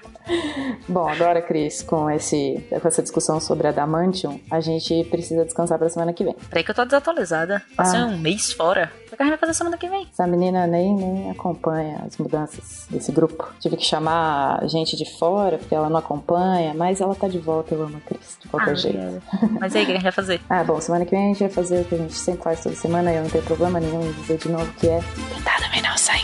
Bom, 0.89 1.09
agora, 1.09 1.41
Cris, 1.41 1.83
com, 1.83 2.11
esse, 2.11 2.63
com 2.69 2.89
essa 2.89 3.03
discussão 3.03 3.41
sobre 3.41 3.67
Adamantium, 3.69 4.41
a 4.51 4.61
gente 4.61 5.05
precisa 5.05 5.45
descansar 5.45 5.79
pra 5.79 5.89
semana 5.89 6.13
que 6.13 6.25
vem. 6.25 6.35
Peraí 6.49 6.65
que 6.65 6.71
eu 6.71 6.75
tô 6.75 6.85
desatualizada. 6.85 7.63
Passei 7.77 8.01
ah. 8.01 8.07
um 8.07 8.19
mês 8.19 8.53
fora. 8.53 8.93
O 9.11 9.17
que 9.17 9.23
a 9.23 9.25
gente 9.25 9.31
vai 9.31 9.39
fazer 9.39 9.55
semana 9.55 9.79
que 9.79 9.89
vem? 9.89 10.07
Essa 10.13 10.27
menina 10.27 10.67
nem, 10.67 10.95
nem 10.95 11.31
acompanha 11.31 12.03
as 12.07 12.17
mudanças 12.19 12.87
desse 12.91 13.11
grupo. 13.11 13.51
Tive 13.59 13.77
que 13.77 13.85
chamar 13.85 14.67
gente 14.69 14.97
de 14.97 15.05
fora, 15.19 15.59
porque 15.59 15.75
ela 15.75 15.89
não 15.89 15.99
acompanha, 15.99 16.75
mas 16.75 17.01
ela 17.01 17.15
tá 17.15 17.27
de 17.27 17.39
volta, 17.39 17.75
eu 17.75 17.83
amo 17.83 17.97
a 17.97 18.01
Cris, 18.01 18.39
de 18.41 18.49
qualquer 18.49 18.73
ah, 18.73 18.75
jeito. 18.75 19.23
Mas 19.59 19.75
aí, 19.75 19.83
o 19.83 19.87
que 19.87 19.93
a 19.93 19.95
gente 19.95 20.05
vai 20.05 20.13
fazer? 20.13 20.41
ah, 20.49 20.63
bom, 20.63 20.81
semana 20.81 21.05
que 21.05 21.11
vem 21.11 21.25
a 21.25 21.29
gente 21.29 21.41
vai 21.41 21.51
fazer 21.51 21.81
o 21.81 21.85
que 21.85 21.95
a 21.95 21.99
gente 21.99 22.15
sempre 22.15 22.43
faz 22.43 22.63
toda 22.63 22.75
semana, 22.75 23.13
e 23.13 23.17
eu 23.17 23.23
não 23.23 23.31
tenho 23.31 23.45
problema 23.45 23.81
nenhum 23.81 24.03
em 24.03 24.13
dizer 24.13 24.39
de 24.39 24.51
novo 24.51 24.71
que 24.75 24.89
é... 24.89 25.01
Tentar 25.35 25.59
não 25.83 25.97
sai 25.97 26.21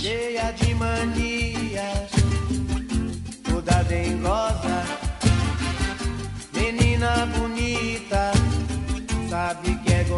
Cheia 0.00 0.52
de 0.52 0.74
manias 0.74 1.29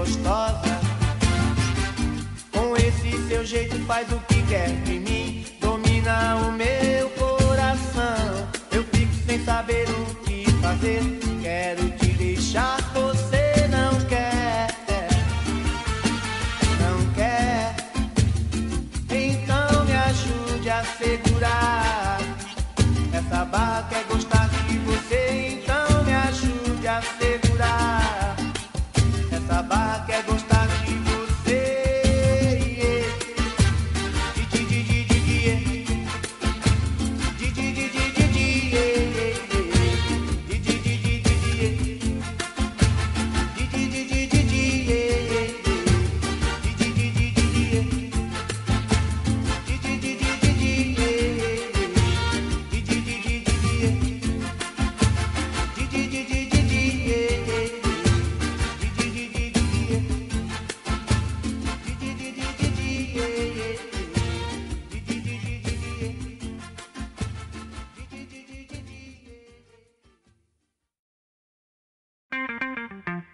gostosa. 0.03 0.81
Com 2.51 2.77
esse 2.77 3.29
seu 3.29 3.45
jeito 3.45 3.79
faz 3.87 4.11
o 4.11 4.19
que 4.27 4.43
quer 4.49 4.71
de 4.83 4.99
mim, 4.99 5.45
domina 5.61 6.37
o 6.37 6.53
meu 6.53 7.09
coração. 7.11 8.49
Eu 8.73 8.83
fico 8.93 9.15
sem 9.27 9.45
saber 9.45 9.87
o 9.89 10.15
que 10.25 10.51
fazer, 10.61 11.03